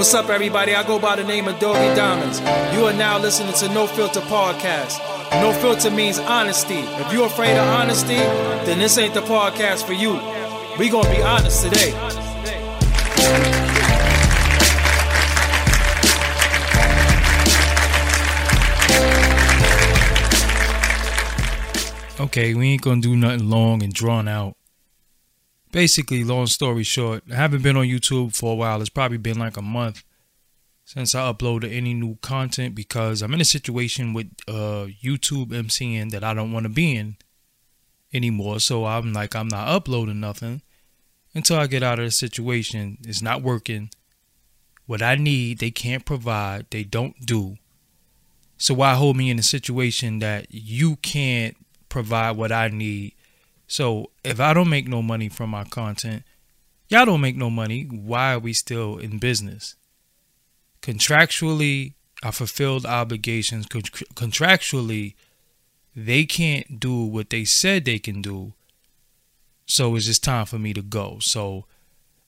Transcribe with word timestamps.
What's 0.00 0.14
up, 0.14 0.30
everybody? 0.30 0.74
I 0.74 0.82
go 0.82 0.98
by 0.98 1.16
the 1.16 1.24
name 1.24 1.46
of 1.46 1.58
Doggy 1.58 1.94
Diamonds. 1.94 2.40
You 2.74 2.86
are 2.86 2.92
now 2.94 3.18
listening 3.18 3.52
to 3.56 3.68
No 3.68 3.86
Filter 3.86 4.20
Podcast. 4.20 4.98
No 5.42 5.52
filter 5.52 5.90
means 5.90 6.18
honesty. 6.18 6.78
If 6.78 7.12
you're 7.12 7.26
afraid 7.26 7.54
of 7.54 7.68
honesty, 7.68 8.14
then 8.14 8.78
this 8.78 8.96
ain't 8.96 9.12
the 9.12 9.20
podcast 9.20 9.84
for 9.84 9.92
you. 9.92 10.12
We 10.78 10.88
gonna 10.88 11.14
be 11.14 11.20
honest 11.20 11.64
today. 11.64 11.92
Okay, 22.18 22.54
we 22.54 22.70
ain't 22.70 22.80
gonna 22.80 23.02
do 23.02 23.14
nothing 23.14 23.50
long 23.50 23.82
and 23.82 23.92
drawn 23.92 24.28
out. 24.28 24.56
Basically, 25.72 26.24
long 26.24 26.46
story 26.46 26.82
short, 26.82 27.22
I 27.30 27.36
haven't 27.36 27.62
been 27.62 27.76
on 27.76 27.86
YouTube 27.86 28.34
for 28.34 28.52
a 28.52 28.56
while. 28.56 28.80
It's 28.80 28.90
probably 28.90 29.18
been 29.18 29.38
like 29.38 29.56
a 29.56 29.62
month 29.62 30.02
since 30.84 31.14
I 31.14 31.32
uploaded 31.32 31.72
any 31.72 31.94
new 31.94 32.16
content 32.16 32.74
because 32.74 33.22
I'm 33.22 33.34
in 33.34 33.40
a 33.40 33.44
situation 33.44 34.12
with 34.12 34.32
uh, 34.48 34.88
YouTube 35.02 35.48
MCN 35.48 36.10
that 36.10 36.24
I 36.24 36.34
don't 36.34 36.52
want 36.52 36.64
to 36.64 36.70
be 36.70 36.96
in 36.96 37.16
anymore. 38.12 38.58
So 38.58 38.84
I'm 38.86 39.12
like, 39.12 39.36
I'm 39.36 39.46
not 39.46 39.68
uploading 39.68 40.18
nothing 40.18 40.62
until 41.34 41.58
I 41.58 41.68
get 41.68 41.84
out 41.84 42.00
of 42.00 42.06
the 42.06 42.10
situation. 42.10 42.98
It's 43.06 43.22
not 43.22 43.42
working. 43.42 43.90
What 44.86 45.02
I 45.02 45.14
need, 45.14 45.60
they 45.60 45.70
can't 45.70 46.04
provide, 46.04 46.66
they 46.70 46.82
don't 46.82 47.24
do. 47.24 47.56
So 48.58 48.74
why 48.74 48.94
hold 48.94 49.16
me 49.16 49.30
in 49.30 49.38
a 49.38 49.44
situation 49.44 50.18
that 50.18 50.46
you 50.50 50.96
can't 50.96 51.56
provide 51.90 52.36
what 52.36 52.50
I 52.50 52.68
need. 52.68 53.12
So 53.70 54.10
if 54.24 54.40
I 54.40 54.52
don't 54.52 54.68
make 54.68 54.88
no 54.88 55.00
money 55.00 55.28
from 55.28 55.50
my 55.50 55.62
content, 55.62 56.24
y'all 56.88 57.06
don't 57.06 57.20
make 57.20 57.36
no 57.36 57.50
money. 57.50 57.84
Why 57.84 58.34
are 58.34 58.40
we 58.40 58.52
still 58.52 58.98
in 58.98 59.18
business? 59.18 59.76
Contractually, 60.82 61.92
I 62.20 62.32
fulfilled 62.32 62.84
obligations. 62.84 63.66
Contractually, 63.68 65.14
they 65.94 66.24
can't 66.24 66.80
do 66.80 67.04
what 67.04 67.30
they 67.30 67.44
said 67.44 67.84
they 67.84 68.00
can 68.00 68.20
do. 68.20 68.54
So 69.66 69.94
it's 69.94 70.06
just 70.06 70.24
time 70.24 70.46
for 70.46 70.58
me 70.58 70.74
to 70.74 70.82
go. 70.82 71.18
So 71.20 71.66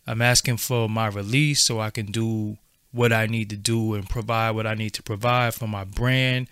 I'm 0.06 0.22
asking 0.22 0.58
for 0.58 0.88
my 0.88 1.08
release 1.08 1.64
so 1.64 1.80
I 1.80 1.90
can 1.90 2.06
do 2.06 2.56
what 2.92 3.12
I 3.12 3.26
need 3.26 3.50
to 3.50 3.56
do 3.56 3.94
and 3.94 4.08
provide 4.08 4.52
what 4.52 4.68
I 4.68 4.74
need 4.74 4.90
to 4.90 5.02
provide 5.02 5.54
for 5.54 5.66
my 5.66 5.82
brand 5.82 6.46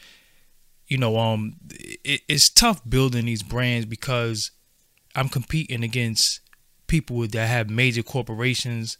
you 0.90 0.98
know, 0.98 1.16
um, 1.18 1.54
it, 1.70 2.22
it's 2.28 2.50
tough 2.50 2.82
building 2.86 3.26
these 3.26 3.44
brands 3.44 3.86
because 3.86 4.50
I'm 5.14 5.28
competing 5.28 5.82
against 5.82 6.40
people 6.86 7.26
that 7.26 7.46
have 7.46 7.70
major 7.70 8.02
corporations. 8.02 8.98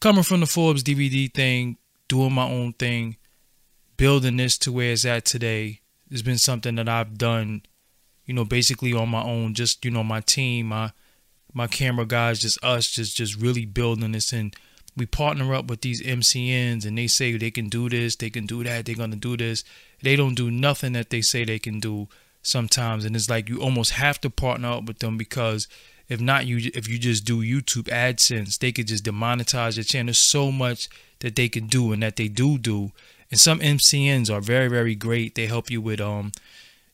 Coming 0.00 0.22
from 0.22 0.40
the 0.40 0.46
Forbes 0.46 0.82
DVD 0.82 1.32
thing, 1.32 1.78
doing 2.08 2.32
my 2.32 2.48
own 2.48 2.72
thing, 2.74 3.16
building 3.96 4.36
this 4.36 4.58
to 4.58 4.72
where 4.72 4.92
it's 4.92 5.04
at 5.04 5.24
today 5.24 5.80
It's 6.10 6.22
been 6.22 6.38
something 6.38 6.74
that 6.76 6.88
I've 6.88 7.18
done, 7.18 7.62
you 8.24 8.34
know, 8.34 8.44
basically 8.44 8.92
on 8.92 9.08
my 9.08 9.22
own. 9.22 9.54
Just 9.54 9.84
you 9.84 9.90
know, 9.90 10.04
my 10.04 10.20
team, 10.20 10.66
my 10.66 10.92
my 11.52 11.66
camera 11.66 12.04
guys, 12.04 12.40
just 12.40 12.62
us, 12.62 12.90
just 12.90 13.16
just 13.16 13.40
really 13.40 13.64
building 13.64 14.12
this 14.12 14.32
and 14.32 14.54
we 14.96 15.04
partner 15.04 15.54
up 15.54 15.68
with 15.68 15.82
these 15.82 16.02
MCNs 16.02 16.86
and 16.86 16.96
they 16.96 17.06
say 17.06 17.36
they 17.36 17.50
can 17.50 17.68
do 17.68 17.88
this, 17.90 18.16
they 18.16 18.30
can 18.30 18.46
do 18.46 18.64
that, 18.64 18.86
they're 18.86 18.94
gonna 18.94 19.16
do 19.16 19.36
this. 19.36 19.62
They 20.02 20.16
don't 20.16 20.34
do 20.34 20.50
nothing 20.50 20.94
that 20.94 21.10
they 21.10 21.20
say 21.20 21.44
they 21.44 21.58
can 21.58 21.80
do 21.80 22.08
sometimes, 22.46 23.04
and 23.04 23.16
it's 23.16 23.28
like 23.28 23.48
you 23.48 23.60
almost 23.60 23.92
have 23.92 24.20
to 24.20 24.30
partner 24.30 24.68
up 24.68 24.84
with 24.84 25.00
them 25.00 25.16
because 25.16 25.68
if 26.08 26.20
not, 26.20 26.46
you 26.46 26.70
if 26.74 26.88
you 26.88 26.98
just 26.98 27.24
do 27.24 27.42
YouTube 27.42 27.88
AdSense, 27.88 28.58
they 28.58 28.72
could 28.72 28.86
just 28.86 29.04
demonetize 29.04 29.76
your 29.76 29.84
channel. 29.84 30.14
so 30.14 30.52
much 30.52 30.88
that 31.20 31.34
they 31.34 31.48
can 31.48 31.66
do 31.66 31.92
and 31.92 32.02
that 32.02 32.16
they 32.16 32.28
do 32.28 32.58
do. 32.58 32.92
And 33.30 33.40
some 33.40 33.58
MCNs 33.58 34.30
are 34.30 34.40
very 34.40 34.68
very 34.68 34.94
great. 34.94 35.34
They 35.34 35.46
help 35.46 35.70
you 35.70 35.80
with 35.80 36.00
um 36.00 36.32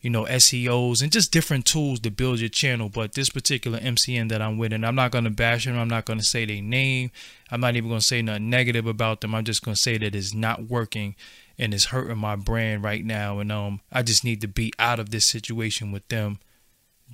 you 0.03 0.11
know, 0.11 0.25
SEOs 0.25 1.00
and 1.00 1.12
just 1.12 1.33
different 1.33 1.64
tools 1.64 2.01
to 2.01 2.11
build 2.11 2.40
your 2.40 2.48
channel. 2.48 2.89
But 2.89 3.14
this 3.14 3.30
particular 3.30 3.79
MCN 3.79 4.30
that 4.30 4.42
I'm 4.42 4.58
with, 4.58 4.73
and 4.73 4.84
I'm 4.84 4.96
not 4.96 5.13
going 5.13 5.24
to 5.24 5.30
bash 5.30 5.64
them, 5.64 5.79
I'm 5.79 5.89
not 5.89 6.07
going 6.07 6.19
to 6.19 6.24
say 6.24 6.45
their 6.45 6.61
name, 6.61 7.13
I'm 7.52 7.61
not 7.61 7.77
even 7.77 7.89
going 7.89 8.01
to 8.01 8.07
say 8.07 8.20
nothing 8.20 8.51
negative 8.51 8.86
about 8.86 9.20
them. 9.20 9.33
I'm 9.33 9.45
just 9.45 9.64
going 9.64 9.77
to 9.77 9.80
say 9.80 9.98
that 9.98 10.17
it's 10.17 10.34
not 10.34 10.64
working 10.64 11.14
and 11.62 11.73
it's 11.73 11.86
hurting 11.86 12.18
my 12.18 12.34
brand 12.34 12.83
right 12.83 13.05
now. 13.05 13.39
And 13.39 13.52
um, 13.52 13.80
I 13.92 14.02
just 14.02 14.24
need 14.24 14.40
to 14.40 14.48
be 14.48 14.73
out 14.80 14.98
of 14.98 15.11
this 15.11 15.24
situation 15.24 15.92
with 15.92 16.06
them. 16.08 16.40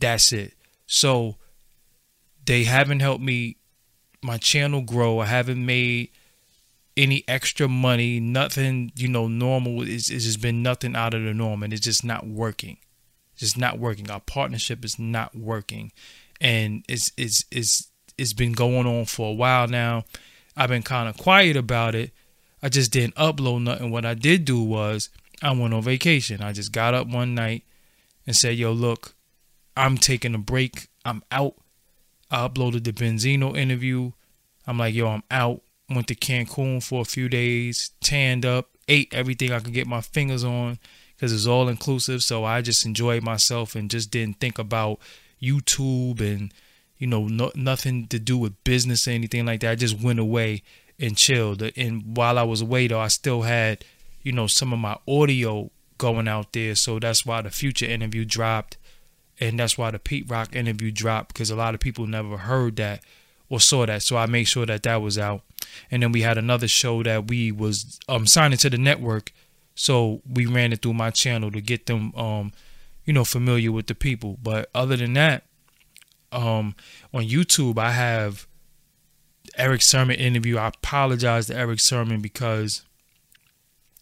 That's 0.00 0.32
it. 0.32 0.54
So 0.86 1.36
they 2.46 2.64
haven't 2.64 3.00
helped 3.00 3.22
me, 3.22 3.56
my 4.22 4.38
channel 4.38 4.80
grow. 4.80 5.18
I 5.18 5.26
haven't 5.26 5.64
made 5.64 6.08
any 6.96 7.24
extra 7.28 7.68
money, 7.68 8.20
nothing, 8.20 8.90
you 8.96 9.06
know, 9.06 9.28
normal. 9.28 9.82
It's, 9.82 10.08
it's 10.08 10.24
just 10.24 10.40
been 10.40 10.62
nothing 10.62 10.96
out 10.96 11.12
of 11.12 11.22
the 11.24 11.34
norm 11.34 11.62
and 11.62 11.70
it's 11.70 11.84
just 11.84 12.02
not 12.02 12.26
working. 12.26 12.78
It's 13.32 13.40
just 13.40 13.58
not 13.58 13.78
working. 13.78 14.10
Our 14.10 14.20
partnership 14.20 14.82
is 14.82 14.98
not 14.98 15.36
working. 15.36 15.92
And 16.40 16.86
it's 16.88 17.12
it's 17.18 17.44
it's 17.50 17.90
it's 18.16 18.32
been 18.32 18.52
going 18.52 18.86
on 18.86 19.04
for 19.04 19.30
a 19.30 19.34
while 19.34 19.68
now. 19.68 20.04
I've 20.56 20.70
been 20.70 20.82
kind 20.82 21.06
of 21.06 21.18
quiet 21.18 21.54
about 21.54 21.94
it. 21.94 22.12
I 22.62 22.68
just 22.68 22.92
didn't 22.92 23.14
upload 23.14 23.62
nothing. 23.62 23.90
What 23.90 24.04
I 24.04 24.14
did 24.14 24.44
do 24.44 24.62
was 24.62 25.10
I 25.42 25.52
went 25.52 25.74
on 25.74 25.82
vacation. 25.82 26.42
I 26.42 26.52
just 26.52 26.72
got 26.72 26.94
up 26.94 27.06
one 27.06 27.34
night 27.34 27.64
and 28.26 28.34
said, 28.34 28.56
"Yo, 28.56 28.72
look, 28.72 29.14
I'm 29.76 29.96
taking 29.96 30.34
a 30.34 30.38
break. 30.38 30.88
I'm 31.04 31.22
out." 31.30 31.54
I 32.30 32.46
uploaded 32.46 32.84
the 32.84 32.92
Benzino 32.92 33.56
interview. 33.56 34.12
I'm 34.66 34.78
like, 34.78 34.94
"Yo, 34.94 35.08
I'm 35.08 35.22
out 35.30 35.62
went 35.88 36.06
to 36.08 36.14
Cancun 36.14 36.82
for 36.82 37.00
a 37.00 37.06
few 37.06 37.28
days, 37.28 37.92
tanned 38.00 38.44
up, 38.44 38.70
ate 38.88 39.12
everything 39.12 39.52
I 39.52 39.60
could 39.60 39.72
get 39.72 39.86
my 39.86 40.00
fingers 40.00 40.44
on 40.44 40.78
because 41.16 41.32
it's 41.32 41.46
all 41.46 41.68
inclusive. 41.68 42.22
So 42.22 42.44
I 42.44 42.62
just 42.62 42.84
enjoyed 42.84 43.22
myself 43.22 43.74
and 43.74 43.90
just 43.90 44.10
didn't 44.10 44.40
think 44.40 44.58
about 44.58 45.00
YouTube 45.42 46.20
and 46.20 46.52
you 46.98 47.06
know 47.06 47.28
no, 47.28 47.50
nothing 47.54 48.06
to 48.08 48.18
do 48.18 48.36
with 48.36 48.62
business 48.64 49.08
or 49.08 49.12
anything 49.12 49.46
like 49.46 49.60
that. 49.60 49.70
I 49.70 49.74
just 49.76 50.00
went 50.00 50.18
away 50.18 50.62
and 50.98 51.16
chilled. 51.16 51.62
And 51.76 52.16
while 52.16 52.38
I 52.38 52.42
was 52.42 52.60
away 52.60 52.86
though, 52.86 53.00
I 53.00 53.08
still 53.08 53.42
had 53.42 53.84
you 54.22 54.32
know 54.32 54.46
some 54.46 54.72
of 54.72 54.78
my 54.78 54.98
audio 55.06 55.70
going 55.98 56.28
out 56.28 56.52
there. 56.52 56.74
So 56.74 56.98
that's 56.98 57.26
why 57.26 57.42
the 57.42 57.50
future 57.50 57.86
interview 57.86 58.24
dropped. 58.24 58.78
And 59.40 59.58
that's 59.58 59.78
why 59.78 59.90
the 59.90 59.98
Pete 59.98 60.28
Rock 60.28 60.54
interview 60.56 60.90
dropped 60.90 61.32
because 61.32 61.50
a 61.50 61.56
lot 61.56 61.74
of 61.74 61.80
people 61.80 62.06
never 62.06 62.38
heard 62.38 62.76
that 62.76 63.02
or 63.48 63.60
saw 63.60 63.86
that. 63.86 64.02
So 64.02 64.16
I 64.16 64.26
made 64.26 64.44
sure 64.44 64.66
that 64.66 64.82
that 64.82 65.00
was 65.00 65.18
out. 65.18 65.42
And 65.90 66.02
then 66.02 66.12
we 66.12 66.22
had 66.22 66.38
another 66.38 66.66
show 66.66 67.02
that 67.02 67.28
we 67.28 67.52
was 67.52 68.00
um 68.08 68.26
signing 68.26 68.58
to 68.58 68.70
the 68.70 68.78
network. 68.78 69.32
So 69.74 70.22
we 70.28 70.46
ran 70.46 70.72
it 70.72 70.82
through 70.82 70.94
my 70.94 71.10
channel 71.10 71.52
to 71.52 71.60
get 71.60 71.86
them 71.86 72.12
um 72.16 72.52
you 73.04 73.12
know 73.12 73.24
familiar 73.24 73.70
with 73.70 73.86
the 73.86 73.94
people. 73.94 74.38
But 74.42 74.70
other 74.74 74.96
than 74.96 75.12
that, 75.14 75.44
um 76.32 76.74
on 77.14 77.22
YouTube 77.22 77.78
I 77.78 77.92
have 77.92 78.47
Erick 79.56 79.82
Sermon 79.82 80.16
interview. 80.16 80.56
I 80.56 80.68
apologize 80.68 81.46
to 81.46 81.56
Erick 81.56 81.80
Sermon 81.80 82.20
because 82.20 82.82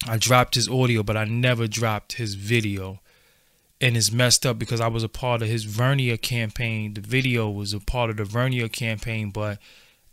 I 0.06 0.16
dropped 0.16 0.54
his 0.54 0.68
audio, 0.68 1.02
but 1.02 1.16
I 1.16 1.24
never 1.24 1.66
dropped 1.66 2.14
his 2.14 2.34
video 2.34 3.00
and 3.80 3.96
it's 3.96 4.12
messed 4.12 4.46
up 4.46 4.58
because 4.58 4.80
I 4.80 4.88
was 4.88 5.02
a 5.02 5.08
part 5.08 5.42
of 5.42 5.48
his 5.48 5.66
Vernia 5.66 6.20
campaign. 6.20 6.94
The 6.94 7.00
video 7.00 7.50
was 7.50 7.72
a 7.72 7.80
part 7.80 8.10
of 8.10 8.16
the 8.16 8.24
Vernia 8.24 8.72
campaign, 8.72 9.30
but 9.30 9.58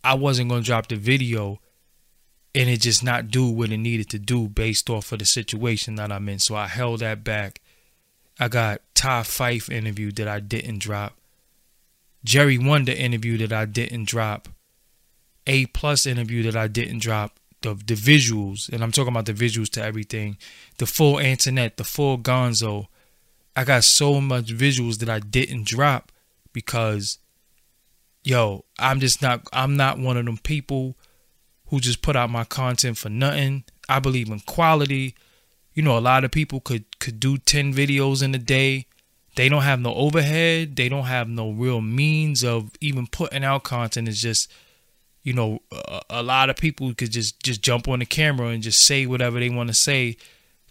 I 0.04 0.16
wasn't 0.16 0.50
gonna 0.50 0.62
drop 0.62 0.88
the 0.88 0.96
video 0.96 1.60
and 2.54 2.70
it 2.70 2.82
just 2.82 3.04
not 3.04 3.30
do 3.30 3.50
what 3.50 3.72
it 3.72 3.78
needed 3.78 4.10
to 4.12 4.20
do 4.20 4.48
based 4.48 4.90
off 4.90 5.12
of 5.12 5.20
the 5.20 5.26
situation 5.26 5.96
that 5.96 6.12
I'm 6.12 6.28
in. 6.30 6.40
So 6.40 6.56
I 6.56 6.68
held 6.68 7.00
that 7.00 7.24
back. 7.24 7.62
I 8.40 8.48
got 8.48 8.82
Ty 8.96 9.22
Fyffe 9.22 9.72
interview 9.72 10.12
that 10.14 10.28
I 10.28 10.40
didn't 10.40 10.80
drop. 10.80 11.18
Jerry 12.24 12.58
Wonda 12.58 12.96
interview 12.96 13.38
that 13.40 13.54
I 13.54 13.66
didn't 13.66 14.06
drop. 14.08 14.50
A 15.48 15.66
plus 15.68 16.06
interview 16.06 16.44
that 16.44 16.56
I 16.56 16.68
didn't 16.68 17.00
drop. 17.00 17.40
The 17.62 17.76
the 17.76 17.96
visuals, 17.96 18.70
and 18.70 18.84
I'm 18.84 18.92
talking 18.92 19.14
about 19.14 19.26
the 19.26 19.34
visuals 19.34 19.70
to 19.72 19.84
everything. 19.84 20.38
The 20.78 20.86
full 20.86 21.20
Antoinette, 21.20 21.78
the 21.78 21.86
full 21.86 22.18
Gonzo, 22.18 22.88
I 23.56 23.64
got 23.64 23.84
so 23.84 24.20
much 24.20 24.48
visuals 24.48 24.98
that 25.00 25.10
I 25.10 25.20
didn't 25.20 25.66
drop 25.66 26.12
because 26.52 27.20
yo, 28.24 28.66
I'm 28.80 29.00
just 29.00 29.22
not 29.22 29.48
I'm 29.54 29.76
not 29.76 30.00
one 30.00 30.18
of 30.18 30.26
them 30.26 30.38
people 30.38 30.96
who 31.68 31.80
just 31.80 32.02
put 32.02 32.16
out 32.16 32.30
my 32.30 32.44
content 32.44 32.98
for 32.98 33.10
nothing. 33.10 33.64
I 33.90 34.00
believe 34.00 34.30
in 34.30 34.40
quality. 34.42 35.16
You 35.74 35.84
know, 35.84 35.98
a 35.98 36.00
lot 36.00 36.24
of 36.24 36.32
people 36.32 36.60
could 36.60 37.00
could 37.00 37.20
do 37.20 37.38
10 37.38 37.74
videos 37.74 38.24
in 38.24 38.34
a 38.34 38.40
day. 38.40 38.88
They 39.36 39.50
don't 39.50 39.64
have 39.64 39.80
no 39.80 39.94
overhead, 39.96 40.76
they 40.76 40.90
don't 40.90 41.06
have 41.06 41.28
no 41.28 41.50
real 41.52 41.82
means 41.82 42.44
of 42.44 42.72
even 42.80 43.08
putting 43.08 43.44
out 43.44 43.64
content. 43.64 44.08
It's 44.08 44.22
just 44.22 44.52
you 45.24 45.34
know, 45.34 45.62
a, 45.72 46.02
a 46.10 46.24
lot 46.24 46.50
of 46.50 46.58
people 46.58 46.94
could 46.94 47.12
just 47.12 47.42
just 47.42 47.62
jump 47.62 47.88
on 47.88 48.00
the 48.00 48.06
camera 48.06 48.48
and 48.48 48.62
just 48.62 48.82
say 48.82 49.06
whatever 49.06 49.40
they 49.40 49.50
want 49.50 49.70
to 49.70 49.74
say 49.74 50.18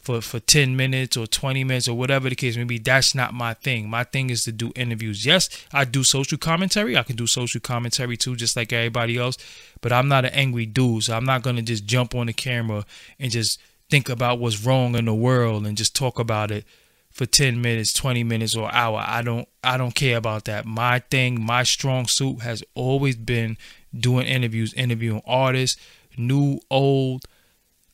for 0.02 0.20
for 0.20 0.40
10 0.40 0.76
minutes 0.76 1.16
or 1.16 1.26
20 1.26 1.64
minutes 1.64 1.88
or 1.88 1.96
whatever 1.96 2.28
the 2.28 2.34
case 2.34 2.56
maybe 2.56 2.78
that's 2.78 3.14
not 3.14 3.32
my 3.32 3.54
thing. 3.54 3.88
My 3.88 4.04
thing 4.04 4.30
is 4.30 4.44
to 4.44 4.52
do 4.52 4.72
interviews. 4.74 5.24
Yes 5.24 5.48
i 5.72 5.84
do 5.84 6.04
social 6.04 6.38
commentary. 6.38 6.96
I 6.96 7.02
can 7.02 7.16
do 7.16 7.26
social 7.26 7.60
commentary 7.60 8.16
too 8.16 8.36
just 8.36 8.56
like 8.56 8.72
everybody 8.72 9.16
else 9.16 9.38
but 9.80 9.92
i'm 9.92 10.08
not 10.08 10.24
an 10.24 10.32
angry 10.32 10.66
dude 10.66 11.04
so 11.04 11.16
i'm 11.16 11.24
not 11.24 11.42
going 11.42 11.56
to 11.56 11.62
just 11.62 11.86
jump 11.86 12.14
on 12.14 12.26
the 12.26 12.32
camera 12.32 12.84
and 13.18 13.30
just 13.30 13.60
think 13.88 14.08
about 14.08 14.38
what's 14.38 14.64
wrong 14.64 14.96
in 14.96 15.04
the 15.04 15.14
world 15.14 15.66
and 15.66 15.76
just 15.76 15.94
talk 15.94 16.18
about 16.18 16.50
it 16.50 16.64
for 17.12 17.26
10 17.26 17.60
minutes 17.60 17.92
20 17.92 18.24
minutes 18.24 18.56
or 18.56 18.72
hour 18.74 19.04
i 19.06 19.22
don't 19.22 19.48
i 19.62 19.76
don't 19.76 19.94
care 19.94 20.16
about 20.16 20.44
that 20.46 20.64
my 20.64 20.98
thing 21.10 21.40
my 21.40 21.62
strong 21.62 22.06
suit 22.06 22.40
has 22.40 22.62
always 22.74 23.16
been 23.16 23.56
doing 23.94 24.26
interviews 24.26 24.72
interviewing 24.74 25.22
artists 25.26 25.80
new 26.16 26.58
old 26.70 27.24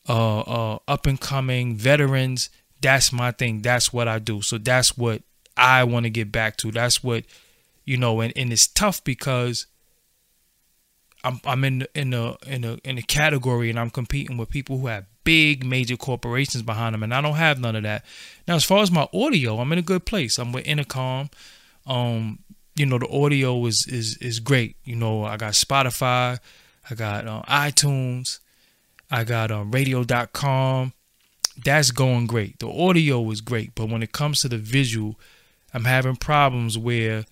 uh, 0.08 0.40
uh, 0.40 0.78
up 0.88 1.06
and 1.06 1.20
coming 1.20 1.76
veterans. 1.76 2.50
That's 2.80 3.12
my 3.12 3.30
thing. 3.30 3.62
That's 3.62 3.92
what 3.92 4.08
I 4.08 4.18
do. 4.18 4.42
So 4.42 4.58
that's 4.58 4.96
what 4.96 5.22
I 5.56 5.84
want 5.84 6.04
to 6.04 6.10
get 6.10 6.32
back 6.32 6.56
to. 6.58 6.70
That's 6.70 7.04
what 7.04 7.24
you 7.84 7.96
know, 7.96 8.20
and, 8.20 8.32
and 8.36 8.52
it's 8.52 8.66
tough 8.66 9.02
because 9.02 9.66
I'm 11.24 11.40
I'm 11.44 11.64
in 11.64 11.86
in 11.94 12.14
a 12.14 12.36
in 12.46 12.64
a 12.64 12.78
in 12.84 12.98
a 12.98 13.02
category 13.02 13.70
and 13.70 13.78
I'm 13.78 13.90
competing 13.90 14.36
with 14.36 14.50
people 14.50 14.78
who 14.78 14.86
have 14.86 15.04
big 15.24 15.64
major 15.64 15.96
corporations 15.96 16.62
behind 16.62 16.94
them, 16.94 17.02
and 17.02 17.12
I 17.12 17.20
don't 17.20 17.34
have 17.34 17.60
none 17.60 17.76
of 17.76 17.82
that. 17.82 18.04
Now, 18.46 18.54
as 18.54 18.64
far 18.64 18.82
as 18.82 18.90
my 18.90 19.08
audio, 19.12 19.58
I'm 19.58 19.72
in 19.72 19.78
a 19.78 19.82
good 19.82 20.06
place. 20.06 20.38
I'm 20.38 20.52
with 20.52 20.66
Intercom. 20.66 21.28
Um, 21.86 22.38
you 22.76 22.86
know, 22.86 22.98
the 22.98 23.08
audio 23.08 23.66
is 23.66 23.86
is 23.88 24.16
is 24.18 24.40
great. 24.40 24.76
You 24.84 24.96
know, 24.96 25.24
I 25.24 25.36
got 25.36 25.54
Spotify, 25.54 26.38
I 26.88 26.94
got 26.94 27.26
uh, 27.26 27.42
iTunes, 27.48 28.38
I 29.10 29.24
got 29.24 29.50
um, 29.50 29.70
radio.com. 29.70 30.92
That's 31.64 31.90
going 31.90 32.28
great. 32.28 32.60
The 32.60 32.68
audio 32.68 33.28
is 33.30 33.40
great, 33.40 33.74
but 33.74 33.88
when 33.88 34.02
it 34.02 34.12
comes 34.12 34.42
to 34.42 34.48
the 34.48 34.58
visual, 34.58 35.18
I'm 35.74 35.84
having 35.84 36.14
problems 36.14 36.78
where 36.78 37.24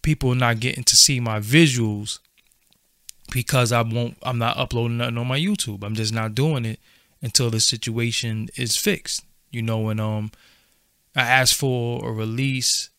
people 0.00 0.32
are 0.32 0.36
not 0.36 0.58
getting 0.58 0.84
to 0.84 0.96
see 0.96 1.20
my 1.20 1.38
visuals 1.38 2.18
because 3.32 3.72
I 3.72 3.82
won't 3.82 4.18
I'm 4.22 4.38
not 4.38 4.56
uploading 4.56 4.98
nothing 4.98 5.18
on 5.18 5.26
my 5.26 5.38
YouTube. 5.38 5.82
I'm 5.82 5.94
just 5.94 6.12
not 6.12 6.34
doing 6.34 6.64
it 6.64 6.78
until 7.22 7.50
the 7.50 7.60
situation 7.60 8.48
is 8.56 8.76
fixed. 8.76 9.24
You 9.50 9.62
know, 9.62 9.88
and 9.88 10.00
um 10.00 10.30
I 11.16 11.22
asked 11.22 11.54
for 11.54 12.08
a 12.08 12.12
release 12.12 12.90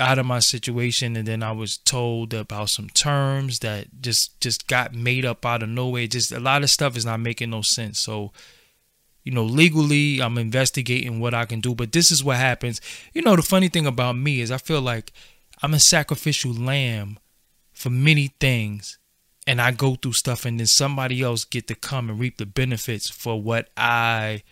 out 0.00 0.18
of 0.18 0.26
my 0.26 0.40
situation 0.40 1.16
and 1.16 1.28
then 1.28 1.42
I 1.42 1.52
was 1.52 1.76
told 1.76 2.34
about 2.34 2.70
some 2.70 2.88
terms 2.88 3.60
that 3.60 3.86
just 4.00 4.40
just 4.40 4.66
got 4.66 4.94
made 4.94 5.24
up 5.24 5.46
out 5.46 5.62
of 5.62 5.68
nowhere. 5.68 6.06
Just 6.06 6.32
a 6.32 6.40
lot 6.40 6.62
of 6.62 6.70
stuff 6.70 6.96
is 6.96 7.06
not 7.06 7.20
making 7.20 7.50
no 7.50 7.62
sense. 7.62 8.00
So, 8.00 8.32
you 9.22 9.32
know, 9.32 9.44
legally 9.44 10.20
I'm 10.20 10.38
investigating 10.38 11.20
what 11.20 11.34
I 11.34 11.44
can 11.44 11.60
do, 11.60 11.74
but 11.74 11.92
this 11.92 12.10
is 12.10 12.24
what 12.24 12.36
happens. 12.36 12.80
You 13.12 13.22
know, 13.22 13.36
the 13.36 13.42
funny 13.42 13.68
thing 13.68 13.86
about 13.86 14.16
me 14.16 14.40
is 14.40 14.50
I 14.50 14.58
feel 14.58 14.80
like 14.80 15.12
I'm 15.62 15.74
a 15.74 15.80
sacrificial 15.80 16.52
lamb 16.52 17.20
for 17.72 17.90
many 17.90 18.34
things 18.40 18.98
and 19.46 19.60
I 19.60 19.72
go 19.72 19.96
through 19.96 20.12
stuff 20.12 20.44
and 20.44 20.58
then 20.58 20.66
somebody 20.66 21.22
else 21.22 21.44
get 21.44 21.66
to 21.68 21.74
come 21.74 22.08
and 22.08 22.18
reap 22.18 22.38
the 22.38 22.46
benefits 22.46 23.08
for 23.08 23.40
what 23.40 23.70
I 23.76 24.42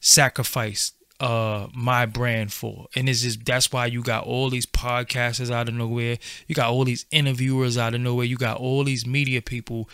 sacrificed 0.00 0.94
uh 1.20 1.68
my 1.74 2.06
brand 2.06 2.52
for. 2.52 2.86
And 2.94 3.08
it's 3.08 3.22
just 3.22 3.44
that's 3.44 3.72
why 3.72 3.86
you 3.86 4.02
got 4.02 4.24
all 4.26 4.50
these 4.50 4.66
podcasters 4.66 5.50
out 5.50 5.68
of 5.68 5.74
nowhere. 5.74 6.18
You 6.46 6.54
got 6.54 6.70
all 6.70 6.84
these 6.84 7.06
interviewers 7.10 7.78
out 7.78 7.94
of 7.94 8.00
nowhere. 8.00 8.26
You 8.26 8.36
got 8.36 8.58
all 8.58 8.84
these 8.84 9.06
media 9.06 9.40
people. 9.40 9.88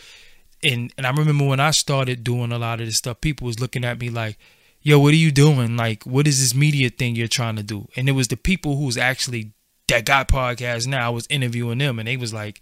And 0.63 0.93
and 0.97 1.07
I 1.07 1.11
remember 1.11 1.45
when 1.45 1.59
I 1.59 1.71
started 1.71 2.23
doing 2.23 2.51
a 2.51 2.59
lot 2.59 2.79
of 2.79 2.87
this 2.87 2.97
stuff, 2.97 3.21
people 3.21 3.45
was 3.45 3.59
looking 3.59 3.85
at 3.85 3.99
me 3.99 4.09
like, 4.09 4.37
yo, 4.81 4.99
what 4.99 5.13
are 5.13 5.17
you 5.17 5.31
doing? 5.31 5.77
Like, 5.77 6.03
what 6.03 6.27
is 6.27 6.39
this 6.39 6.55
media 6.55 6.89
thing 6.89 7.15
you're 7.15 7.27
trying 7.27 7.55
to 7.55 7.63
do? 7.63 7.87
And 7.95 8.09
it 8.09 8.13
was 8.13 8.27
the 8.27 8.37
people 8.37 8.77
who's 8.77 8.97
actually 8.97 9.53
that 9.87 10.05
got 10.05 10.27
podcasts 10.27 10.87
now. 10.87 11.07
I 11.07 11.09
was 11.09 11.27
interviewing 11.29 11.79
them 11.79 11.99
and 11.99 12.07
they 12.07 12.17
was 12.17 12.33
like, 12.33 12.61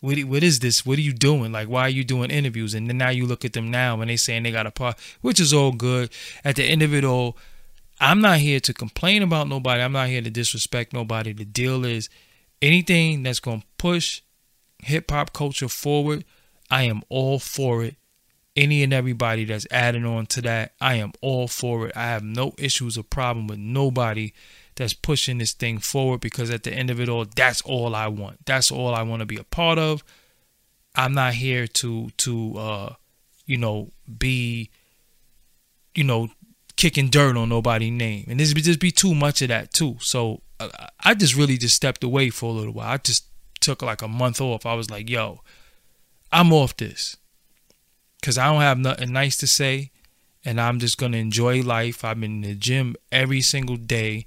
what, 0.00 0.18
what 0.24 0.42
is 0.42 0.60
this? 0.60 0.86
What 0.86 0.98
are 0.98 1.02
you 1.02 1.12
doing? 1.12 1.52
Like, 1.52 1.68
why 1.68 1.82
are 1.82 1.88
you 1.88 2.04
doing 2.04 2.30
interviews? 2.30 2.74
And 2.74 2.88
then 2.88 2.98
now 2.98 3.10
you 3.10 3.26
look 3.26 3.44
at 3.44 3.52
them 3.52 3.70
now 3.70 4.00
and 4.00 4.08
they 4.08 4.16
saying 4.16 4.44
they 4.44 4.52
got 4.52 4.66
a 4.66 4.70
pod, 4.70 4.96
which 5.20 5.40
is 5.40 5.52
all 5.52 5.72
good. 5.72 6.10
At 6.44 6.56
the 6.56 6.64
end 6.64 6.82
of 6.82 6.94
it 6.94 7.04
all, 7.04 7.36
I'm 8.00 8.20
not 8.20 8.38
here 8.38 8.60
to 8.60 8.72
complain 8.72 9.22
about 9.22 9.48
nobody. 9.48 9.82
I'm 9.82 9.92
not 9.92 10.08
here 10.08 10.22
to 10.22 10.30
disrespect 10.30 10.92
nobody. 10.92 11.32
The 11.32 11.44
deal 11.44 11.84
is 11.84 12.08
anything 12.62 13.24
that's 13.24 13.40
going 13.40 13.62
to 13.62 13.66
push 13.76 14.22
hip 14.82 15.10
hop 15.10 15.32
culture 15.32 15.68
forward, 15.68 16.24
I 16.70 16.84
am 16.84 17.02
all 17.08 17.38
for 17.38 17.84
it. 17.84 17.96
Any 18.56 18.82
and 18.82 18.92
everybody 18.92 19.44
that's 19.44 19.66
adding 19.70 20.04
on 20.04 20.26
to 20.26 20.42
that, 20.42 20.72
I 20.80 20.94
am 20.96 21.12
all 21.20 21.46
for 21.46 21.86
it. 21.86 21.96
I 21.96 22.06
have 22.06 22.24
no 22.24 22.54
issues 22.58 22.98
or 22.98 23.04
problem 23.04 23.46
with 23.46 23.58
nobody 23.58 24.32
that's 24.78 24.94
pushing 24.94 25.38
this 25.38 25.52
thing 25.52 25.78
forward 25.78 26.20
because 26.20 26.50
at 26.50 26.62
the 26.62 26.72
end 26.72 26.88
of 26.88 27.00
it 27.00 27.08
all, 27.08 27.26
that's 27.36 27.60
all 27.62 27.96
I 27.96 28.06
want. 28.06 28.46
That's 28.46 28.70
all 28.70 28.94
I 28.94 29.02
want 29.02 29.20
to 29.20 29.26
be 29.26 29.36
a 29.36 29.44
part 29.44 29.76
of. 29.76 30.04
I'm 30.94 31.14
not 31.14 31.34
here 31.34 31.66
to 31.66 32.10
to 32.10 32.56
uh 32.56 32.94
you 33.44 33.56
know 33.56 33.90
be 34.18 34.70
you 35.94 36.04
know 36.04 36.28
kicking 36.76 37.08
dirt 37.08 37.36
on 37.36 37.48
nobody's 37.48 37.90
name. 37.90 38.26
And 38.28 38.38
this 38.38 38.54
would 38.54 38.62
just 38.62 38.78
be 38.78 38.92
too 38.92 39.16
much 39.16 39.42
of 39.42 39.48
that 39.48 39.72
too. 39.72 39.96
So 40.00 40.42
uh, 40.60 40.68
I 41.04 41.14
just 41.14 41.34
really 41.34 41.58
just 41.58 41.74
stepped 41.74 42.04
away 42.04 42.30
for 42.30 42.50
a 42.50 42.52
little 42.52 42.72
while. 42.72 42.92
I 42.92 42.98
just 42.98 43.26
took 43.60 43.82
like 43.82 44.00
a 44.00 44.08
month 44.08 44.40
off. 44.40 44.64
I 44.64 44.74
was 44.74 44.88
like, 44.88 45.10
yo, 45.10 45.40
I'm 46.30 46.52
off 46.52 46.76
this. 46.76 47.16
Cause 48.22 48.38
I 48.38 48.46
don't 48.46 48.62
have 48.62 48.78
nothing 48.78 49.12
nice 49.12 49.36
to 49.38 49.48
say. 49.48 49.90
And 50.44 50.60
I'm 50.60 50.78
just 50.78 50.98
gonna 50.98 51.16
enjoy 51.16 51.62
life. 51.62 52.04
I'm 52.04 52.22
in 52.22 52.42
the 52.42 52.54
gym 52.54 52.94
every 53.10 53.40
single 53.40 53.76
day, 53.76 54.26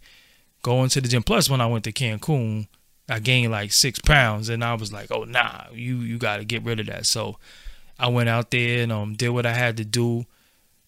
going 0.62 0.90
to 0.90 1.02
the 1.02 1.08
gym. 1.08 1.24
Plus 1.24 1.50
when 1.50 1.62
I 1.62 1.68
went 1.68 1.84
to 1.86 1.92
Cancun, 1.92 2.68
I 3.10 3.20
gained 3.20 3.52
like 3.52 3.72
six 3.74 4.00
pounds 4.00 4.50
and 4.50 4.64
I 4.64 4.74
was 4.74 4.94
like, 4.94 5.12
oh 5.12 5.24
nah, 5.24 5.66
you 5.74 5.98
you 5.98 6.18
gotta 6.18 6.44
get 6.46 6.64
rid 6.64 6.80
of 6.80 6.88
that. 6.88 7.06
So 7.06 7.38
I 8.00 8.08
went 8.08 8.30
out 8.30 8.52
there 8.52 8.84
and 8.84 8.92
um 8.92 9.16
did 9.16 9.30
what 9.30 9.46
I 9.46 9.54
had 9.54 9.78
to 9.78 9.86
do. 9.86 10.26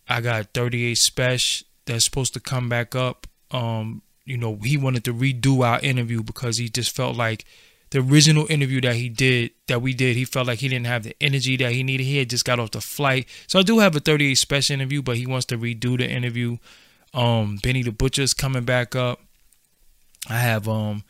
I 0.07 0.21
got 0.21 0.53
38 0.53 0.97
Spesh 0.97 1.63
that's 1.85 2.05
supposed 2.05 2.33
to 2.33 2.39
come 2.39 2.69
back 2.69 2.95
up. 2.95 3.27
Um, 3.51 4.01
you 4.25 4.37
know, 4.37 4.57
he 4.63 4.77
wanted 4.77 5.03
to 5.05 5.13
redo 5.13 5.65
our 5.65 5.79
interview 5.79 6.23
because 6.23 6.57
he 6.57 6.69
just 6.69 6.95
felt 6.95 7.15
like 7.15 7.45
the 7.91 7.99
original 7.99 8.47
interview 8.49 8.81
that 8.81 8.95
he 8.95 9.07
did, 9.07 9.51
that 9.67 9.81
we 9.81 9.93
did, 9.93 10.15
he 10.15 10.25
felt 10.25 10.47
like 10.47 10.59
he 10.59 10.67
didn't 10.67 10.87
have 10.87 11.03
the 11.03 11.15
energy 11.21 11.55
that 11.57 11.73
he 11.73 11.83
needed. 11.83 12.05
He 12.05 12.17
had 12.17 12.29
just 12.29 12.45
got 12.45 12.59
off 12.59 12.71
the 12.71 12.81
flight. 12.81 13.27
So 13.47 13.59
I 13.59 13.61
do 13.61 13.79
have 13.79 13.95
a 13.95 13.99
38 13.99 14.35
Spesh 14.35 14.71
interview, 14.71 15.01
but 15.01 15.17
he 15.17 15.27
wants 15.27 15.45
to 15.47 15.57
redo 15.57 15.97
the 15.97 16.09
interview. 16.09 16.57
Um, 17.13 17.59
Benny 17.61 17.83
the 17.83 17.91
Butcher's 17.91 18.33
coming 18.33 18.63
back 18.63 18.95
up. 18.95 19.21
I 20.29 20.37
have 20.37 20.67
um, 20.67 21.03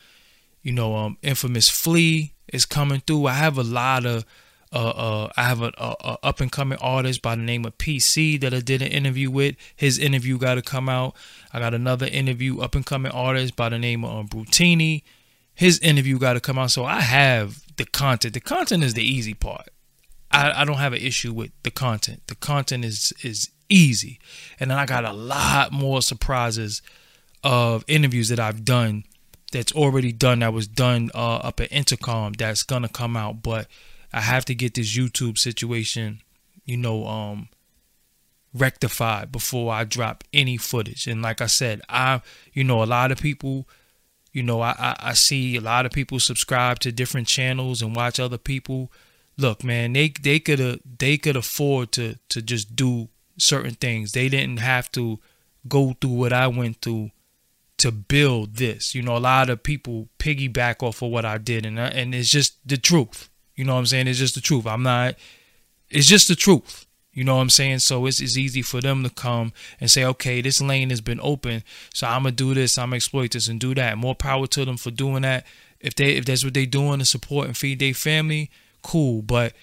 you 0.64 0.72
know, 0.72 0.96
um, 0.96 1.18
infamous 1.22 1.70
Flea 1.70 2.34
is 2.52 2.66
coming 2.66 3.02
through. 3.02 3.28
I 3.28 3.34
have 3.34 3.58
a 3.58 3.64
lot 3.64 4.06
of 4.06 4.26
uh, 4.72 4.90
uh, 4.90 5.30
I 5.38 5.44
have 5.44 5.62
a, 5.62 5.72
a, 5.78 5.96
a 6.00 6.18
up 6.24 6.40
and 6.40 6.52
coming 6.52 6.80
artist 6.82 7.22
by 7.22 7.36
the 7.36 7.44
name 7.44 7.64
of 7.64 7.78
PC 7.78 8.42
that 8.42 8.56
I 8.56 8.60
did 8.60 8.82
an 8.82 8.88
interview 8.88 9.30
with. 9.30 9.56
His 9.76 10.00
interview 10.00 10.40
got 10.40 10.56
to 10.56 10.64
come 10.64 10.90
out. 10.90 11.16
I 11.52 11.60
got 11.60 11.76
another 11.76 12.08
interview 12.08 12.60
up 12.60 12.74
and 12.74 12.84
coming 12.84 13.12
artist 13.12 13.56
by 13.56 13.70
the 13.70 13.78
name 13.78 14.04
of 14.04 14.18
um, 14.18 14.28
Brutini. 14.30 15.04
His 15.54 15.78
interview 15.80 16.18
got 16.18 16.34
to 16.34 16.40
come 16.40 16.58
out. 16.58 16.72
So 16.72 16.86
I 16.86 17.02
have 17.02 17.62
the 17.76 17.86
content. 17.86 18.34
The 18.34 18.40
content 18.40 18.84
is 18.84 18.96
the 18.96 19.04
easy 19.04 19.36
part. 19.36 19.70
I, 20.32 20.62
I 20.62 20.66
don't 20.66 20.78
have 20.78 20.94
an 20.94 21.02
issue 21.02 21.34
with 21.34 21.52
the 21.62 21.70
content. 21.70 22.24
The 22.26 22.36
content 22.36 22.84
is 22.84 23.14
is 23.22 23.52
easy, 23.70 24.20
and 24.60 24.72
then 24.72 24.80
I 24.80 24.88
got 24.88 25.06
a 25.06 25.14
lot 25.14 25.72
more 25.72 26.02
surprises 26.02 26.82
of 27.44 27.84
interviews 27.88 28.30
that 28.30 28.40
I've 28.40 28.64
done 28.66 29.04
that's 29.52 29.72
already 29.74 30.12
done 30.12 30.40
that 30.40 30.54
was 30.54 30.68
done 30.68 31.12
uh, 31.14 31.36
up 31.36 31.60
at 31.60 31.72
Intercom 31.72 32.34
that's 32.34 32.64
gonna 32.64 32.90
come 32.90 33.16
out, 33.16 33.44
but 33.44 33.68
I 34.12 34.22
have 34.22 34.46
to 34.46 34.56
get 34.56 34.74
this 34.76 34.96
YouTube 34.96 35.38
situation, 35.38 36.22
you 36.66 36.78
know, 36.78 37.08
um, 37.08 37.50
rectified 38.54 39.32
before 39.32 39.74
I 39.74 39.84
drop 39.84 40.24
any 40.32 40.58
footage. 40.58 41.08
And 41.08 41.22
like 41.22 41.42
I 41.42 41.48
said, 41.48 41.82
I, 41.90 42.22
you 42.54 42.64
know, 42.64 42.84
a 42.84 42.86
lot 42.86 43.12
of 43.12 43.20
people, 43.20 43.68
you 44.32 44.44
know, 44.44 44.62
I, 44.62 44.76
I, 44.78 44.96
I 45.00 45.14
see 45.14 45.56
a 45.56 45.62
lot 45.62 45.86
of 45.86 45.92
people 45.92 46.20
subscribe 46.20 46.80
to 46.80 46.92
different 46.92 47.28
channels 47.28 47.82
and 47.82 47.96
watch 47.96 48.20
other 48.20 48.38
people. 48.38 48.92
Look, 49.38 49.64
man, 49.64 49.94
they 49.94 50.10
they 50.10 50.40
could 50.40 50.80
they 51.00 51.18
could 51.18 51.36
afford 51.36 51.92
to 51.94 52.16
to 52.30 52.42
just 52.42 52.76
do 52.76 53.10
certain 53.38 53.74
things. 53.74 54.12
They 54.12 54.30
didn't 54.30 54.60
have 54.60 54.92
to 54.92 55.20
go 55.68 55.96
through 56.00 56.12
what 56.12 56.34
I 56.34 56.48
went 56.48 56.82
through 56.82 57.10
to 57.78 57.92
build 57.92 58.56
this. 58.56 58.96
You 58.96 59.02
know, 59.02 59.18
a 59.18 59.20
lot 59.20 59.50
of 59.50 59.64
people 59.64 60.10
piggyback 60.20 60.84
off 60.84 61.02
of 61.02 61.12
what 61.12 61.26
I 61.26 61.38
did, 61.38 61.66
and 61.66 61.80
uh, 61.80 61.92
and 61.94 62.14
it's 62.14 62.30
just 62.30 62.58
the 62.66 62.78
truth. 62.78 63.30
You 63.56 63.66
know 63.66 63.74
what 63.74 63.80
I'm 63.80 63.86
saying? 63.86 64.08
It's 64.08 64.20
just 64.20 64.36
the 64.36 64.42
truth. 64.42 64.66
I'm 64.66 64.84
not, 64.84 65.16
it's 65.90 66.08
just 66.08 66.28
the 66.28 66.36
truth. 66.36 66.86
You 67.14 67.24
know 67.24 67.36
what 67.36 67.42
I'm 67.44 67.50
saying? 67.52 67.80
So 67.80 68.08
it's, 68.08 68.20
it's 68.20 68.38
easy 68.38 68.64
for 68.64 68.82
them 68.82 69.04
to 69.04 69.10
come 69.10 69.54
and 69.80 69.92
say, 69.92 70.04
okay, 70.04 70.42
this 70.42 70.60
lane 70.60 70.90
has 70.90 71.02
been 71.02 71.20
open. 71.22 71.64
So 71.94 72.08
I'm 72.08 72.24
to 72.24 72.32
do 72.32 72.56
this. 72.56 72.78
I'm 72.78 72.90
to 72.90 72.96
exploit 72.96 73.32
this 73.32 73.48
and 73.48 73.60
do 73.60 73.76
that. 73.76 74.00
More 74.00 74.16
power 74.16 74.48
to 74.48 74.66
them 74.66 74.78
for 74.78 74.90
doing 74.90 75.22
that. 75.22 75.46
If 75.80 75.94
they, 75.94 76.16
if 76.16 76.26
that's 76.26 76.44
what 76.44 76.56
they're 76.56 76.66
doing 76.66 77.00
to 77.00 77.06
support 77.06 77.46
and 77.46 77.56
feed 77.56 77.80
their 77.80 77.94
family, 77.94 78.50
cool. 78.82 79.22
But 79.22 79.54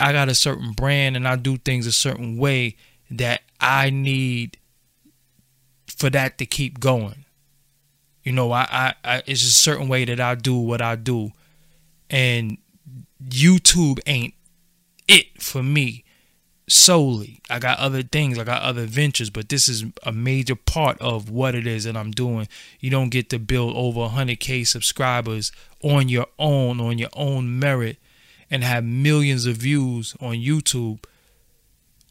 I 0.00 0.12
got 0.12 0.30
a 0.30 0.34
certain 0.34 0.72
brand 0.72 1.16
and 1.16 1.28
I 1.28 1.36
do 1.36 1.58
things 1.58 1.86
a 1.86 1.92
certain 1.92 2.38
way 2.38 2.76
that 3.10 3.42
I 3.60 3.90
need 3.90 4.56
for 5.86 6.08
that 6.08 6.38
to 6.38 6.46
keep 6.46 6.80
going. 6.80 7.23
You 8.24 8.32
know, 8.32 8.50
I, 8.52 8.66
I, 8.70 8.94
I 9.04 9.22
it's 9.26 9.42
a 9.42 9.52
certain 9.52 9.88
way 9.88 10.04
that 10.06 10.20
I 10.20 10.34
do 10.34 10.56
what 10.56 10.82
I 10.82 10.96
do. 10.96 11.32
And 12.10 12.58
YouTube 13.26 14.00
ain't 14.06 14.34
it 15.06 15.42
for 15.42 15.62
me 15.62 16.04
solely. 16.66 17.40
I 17.50 17.58
got 17.58 17.78
other 17.78 18.02
things, 18.02 18.38
I 18.38 18.44
got 18.44 18.62
other 18.62 18.86
ventures, 18.86 19.28
but 19.30 19.50
this 19.50 19.68
is 19.68 19.84
a 20.02 20.12
major 20.12 20.56
part 20.56 20.98
of 21.00 21.28
what 21.30 21.54
it 21.54 21.66
is 21.66 21.84
that 21.84 21.96
I'm 21.96 22.10
doing. 22.10 22.48
You 22.80 22.90
don't 22.90 23.10
get 23.10 23.28
to 23.30 23.38
build 23.38 23.76
over 23.76 24.00
100k 24.00 24.66
subscribers 24.66 25.52
on 25.82 26.08
your 26.08 26.26
own, 26.38 26.80
on 26.80 26.98
your 26.98 27.10
own 27.12 27.58
merit, 27.58 27.98
and 28.50 28.64
have 28.64 28.84
millions 28.84 29.44
of 29.44 29.56
views 29.56 30.16
on 30.20 30.34
YouTube 30.36 31.04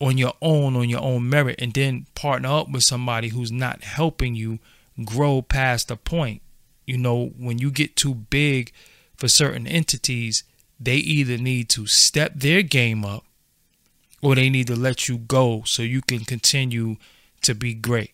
on 0.04 0.18
your 0.18 0.34
own, 0.42 0.76
on 0.76 0.90
your 0.90 1.02
own 1.02 1.30
merit, 1.30 1.56
and 1.60 1.74
then 1.74 2.06
partner 2.14 2.50
up 2.50 2.70
with 2.70 2.84
somebody 2.84 3.30
who's 3.30 3.52
not 3.52 3.84
helping 3.84 4.36
you 4.36 4.60
grow 5.04 5.42
past 5.42 5.92
a 5.92 5.96
point. 5.96 6.42
You 6.86 6.98
know, 6.98 7.28
when 7.38 7.60
you 7.60 7.72
get 7.72 7.96
too 7.96 8.14
big 8.14 8.72
for 9.16 9.28
certain 9.28 9.68
entities, 9.68 10.44
they 10.80 10.98
either 10.98 11.38
need 11.38 11.70
to 11.70 11.88
step 11.88 12.34
their 12.36 12.62
game 12.62 13.06
up 13.06 13.24
or 14.22 14.36
they 14.36 14.50
need 14.50 14.68
to 14.68 14.76
let 14.76 15.08
you 15.08 15.18
go 15.18 15.64
so 15.66 15.84
you 15.84 16.02
can 16.02 16.20
continue 16.20 16.96
to 17.42 17.54
be 17.54 17.74
great. 17.74 18.12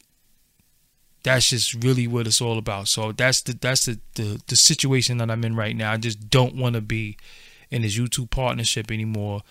That's 1.24 1.50
just 1.50 1.83
really 1.83 2.07
what 2.07 2.27
it's 2.27 2.41
all 2.41 2.57
about. 2.57 2.88
So 2.88 3.12
that's 3.12 3.41
the 3.41 3.53
that's 3.53 3.86
the 3.86 4.00
the, 4.15 4.41
the 4.48 4.55
situation 4.55 5.17
that 5.17 5.29
I'm 5.29 5.43
in 5.43 5.55
right 5.55 5.75
now. 5.75 5.91
I 5.91 5.98
just 5.98 6.29
don't 6.29 6.55
want 6.55 6.75
to 6.75 6.81
be 6.81 7.17
in 7.69 7.81
this 7.81 7.98
YouTube 7.98 8.29
partnership 8.29 8.89
anymore 8.89 9.43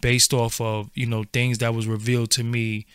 based 0.00 0.32
off 0.32 0.60
of, 0.60 0.90
you 0.94 1.06
know, 1.06 1.24
things 1.32 1.58
that 1.58 1.74
was 1.74 1.86
revealed 1.86 2.30
to 2.32 2.44
me. 2.44 2.86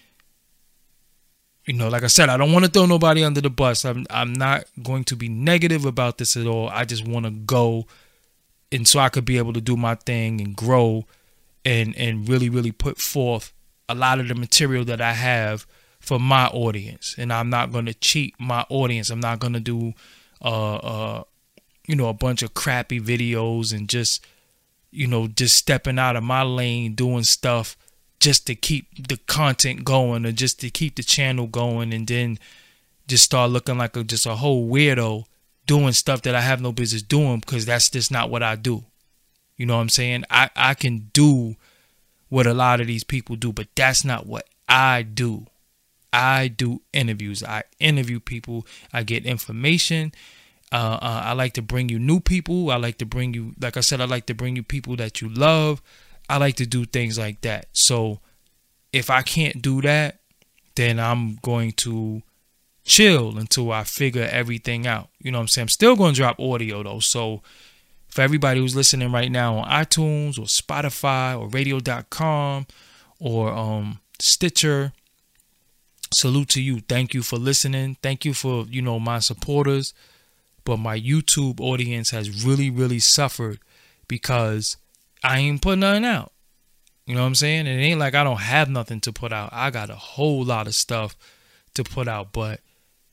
You 1.65 1.73
know, 1.73 1.89
like 1.89 2.03
I 2.03 2.07
said, 2.07 2.29
I 2.29 2.37
don't 2.37 2.51
want 2.51 2.65
to 2.65 2.71
throw 2.71 2.87
nobody 2.87 3.23
under 3.23 3.41
the 3.41 3.49
bus. 3.49 3.85
I'm 3.85 4.05
I'm 4.09 4.33
not 4.33 4.65
going 4.81 5.03
to 5.05 5.15
be 5.15 5.29
negative 5.29 5.85
about 5.85 6.17
this 6.17 6.35
at 6.35 6.47
all. 6.47 6.69
I 6.69 6.85
just 6.85 7.07
want 7.07 7.25
to 7.25 7.31
go 7.31 7.85
and 8.71 8.87
so 8.87 8.99
I 8.99 9.09
could 9.09 9.25
be 9.25 9.37
able 9.37 9.53
to 9.53 9.61
do 9.61 9.75
my 9.75 9.95
thing 9.95 10.39
and 10.41 10.55
grow 10.55 11.05
and 11.65 11.95
and 11.97 12.27
really 12.27 12.49
really 12.49 12.71
put 12.71 12.97
forth 12.97 13.53
a 13.89 13.95
lot 13.95 14.19
of 14.19 14.27
the 14.27 14.35
material 14.35 14.85
that 14.85 15.01
I 15.01 15.13
have 15.13 15.67
for 15.99 16.19
my 16.19 16.47
audience 16.47 17.15
and 17.17 17.31
I'm 17.31 17.49
not 17.49 17.71
going 17.71 17.85
to 17.85 17.93
cheat 17.93 18.35
my 18.39 18.65
audience 18.69 19.09
I'm 19.09 19.19
not 19.19 19.39
going 19.39 19.53
to 19.53 19.59
do 19.59 19.93
uh 20.41 20.75
uh 20.75 21.23
you 21.87 21.95
know 21.95 22.09
a 22.09 22.13
bunch 22.13 22.41
of 22.41 22.53
crappy 22.53 22.99
videos 22.99 23.73
and 23.75 23.87
just 23.87 24.25
you 24.89 25.07
know 25.07 25.27
just 25.27 25.55
stepping 25.55 25.99
out 25.99 26.15
of 26.15 26.23
my 26.23 26.41
lane 26.41 26.95
doing 26.95 27.23
stuff 27.23 27.77
just 28.21 28.47
to 28.47 28.55
keep 28.55 29.07
the 29.07 29.17
content 29.17 29.83
going 29.83 30.25
or 30.25 30.31
just 30.31 30.61
to 30.61 30.69
keep 30.69 30.95
the 30.95 31.03
channel 31.03 31.47
going 31.47 31.91
and 31.91 32.07
then 32.07 32.39
just 33.07 33.25
start 33.25 33.51
looking 33.51 33.77
like 33.77 33.97
a 33.97 34.03
just 34.03 34.25
a 34.25 34.35
whole 34.35 34.69
weirdo 34.69 35.25
doing 35.65 35.91
stuff 35.91 36.21
that 36.21 36.35
I 36.35 36.41
have 36.41 36.61
no 36.61 36.71
business 36.71 37.01
doing 37.01 37.39
because 37.39 37.65
that's 37.65 37.89
just 37.89 38.11
not 38.11 38.29
what 38.29 38.43
I 38.43 38.55
do. 38.55 38.85
You 39.57 39.65
know 39.65 39.75
what 39.75 39.81
I'm 39.81 39.89
saying? 39.89 40.23
I, 40.29 40.49
I 40.55 40.75
can 40.75 41.09
do 41.13 41.55
what 42.29 42.47
a 42.47 42.53
lot 42.53 42.79
of 42.79 42.87
these 42.87 43.03
people 43.03 43.35
do, 43.35 43.51
but 43.51 43.67
that's 43.75 44.05
not 44.05 44.25
what 44.25 44.47
I 44.69 45.01
do. 45.01 45.47
I 46.13 46.47
do 46.47 46.81
interviews. 46.93 47.43
I 47.43 47.63
interview 47.79 48.19
people. 48.19 48.65
I 48.93 49.03
get 49.03 49.25
information. 49.25 50.13
Uh, 50.71 50.97
uh, 51.01 51.21
I 51.25 51.33
like 51.33 51.53
to 51.53 51.61
bring 51.61 51.89
you 51.89 51.99
new 51.99 52.19
people. 52.19 52.71
I 52.71 52.77
like 52.77 52.97
to 52.99 53.05
bring 53.05 53.33
you, 53.33 53.53
like 53.59 53.77
I 53.77 53.81
said, 53.81 53.99
I 53.99 54.05
like 54.05 54.25
to 54.27 54.33
bring 54.33 54.55
you 54.55 54.63
people 54.63 54.95
that 54.97 55.21
you 55.21 55.29
love. 55.29 55.81
I 56.31 56.37
like 56.37 56.55
to 56.55 56.65
do 56.65 56.85
things 56.85 57.19
like 57.19 57.41
that. 57.41 57.67
So 57.73 58.19
if 58.93 59.09
I 59.09 59.21
can't 59.21 59.61
do 59.61 59.81
that, 59.81 60.19
then 60.75 60.97
I'm 60.97 61.35
going 61.41 61.73
to 61.73 62.21
chill 62.85 63.37
until 63.37 63.71
I 63.73 63.83
figure 63.83 64.27
everything 64.31 64.87
out. 64.87 65.09
You 65.19 65.31
know 65.31 65.39
what 65.39 65.43
I'm 65.43 65.47
saying? 65.49 65.63
I'm 65.65 65.69
still 65.69 65.97
going 65.97 66.13
to 66.13 66.21
drop 66.21 66.39
audio 66.39 66.83
though. 66.83 66.99
So 66.99 67.41
for 68.07 68.21
everybody 68.21 68.61
who's 68.61 68.75
listening 68.75 69.11
right 69.11 69.29
now 69.29 69.57
on 69.57 69.69
iTunes 69.69 70.39
or 70.39 70.43
Spotify 70.43 71.37
or 71.37 71.49
radio.com 71.49 72.65
or 73.19 73.51
um, 73.51 73.99
Stitcher, 74.19 74.93
salute 76.13 76.47
to 76.49 76.61
you. 76.61 76.79
Thank 76.79 77.13
you 77.13 77.23
for 77.23 77.37
listening. 77.37 77.97
Thank 78.01 78.23
you 78.23 78.33
for, 78.33 78.65
you 78.69 78.81
know, 78.81 79.01
my 79.01 79.19
supporters. 79.19 79.93
But 80.63 80.77
my 80.77 80.97
YouTube 80.97 81.59
audience 81.59 82.11
has 82.11 82.45
really, 82.45 82.69
really 82.69 82.99
suffered 82.99 83.59
because 84.07 84.77
I 85.23 85.39
ain't 85.39 85.61
putting 85.61 85.81
nothing 85.81 86.05
out. 86.05 86.31
You 87.05 87.15
know 87.15 87.21
what 87.21 87.27
I'm 87.27 87.35
saying? 87.35 87.67
It 87.67 87.71
ain't 87.71 87.99
like 87.99 88.15
I 88.15 88.23
don't 88.23 88.39
have 88.39 88.69
nothing 88.69 89.01
to 89.01 89.11
put 89.11 89.33
out. 89.33 89.49
I 89.51 89.69
got 89.69 89.89
a 89.89 89.95
whole 89.95 90.43
lot 90.43 90.67
of 90.67 90.75
stuff 90.75 91.15
to 91.73 91.83
put 91.83 92.07
out, 92.07 92.31
but 92.31 92.61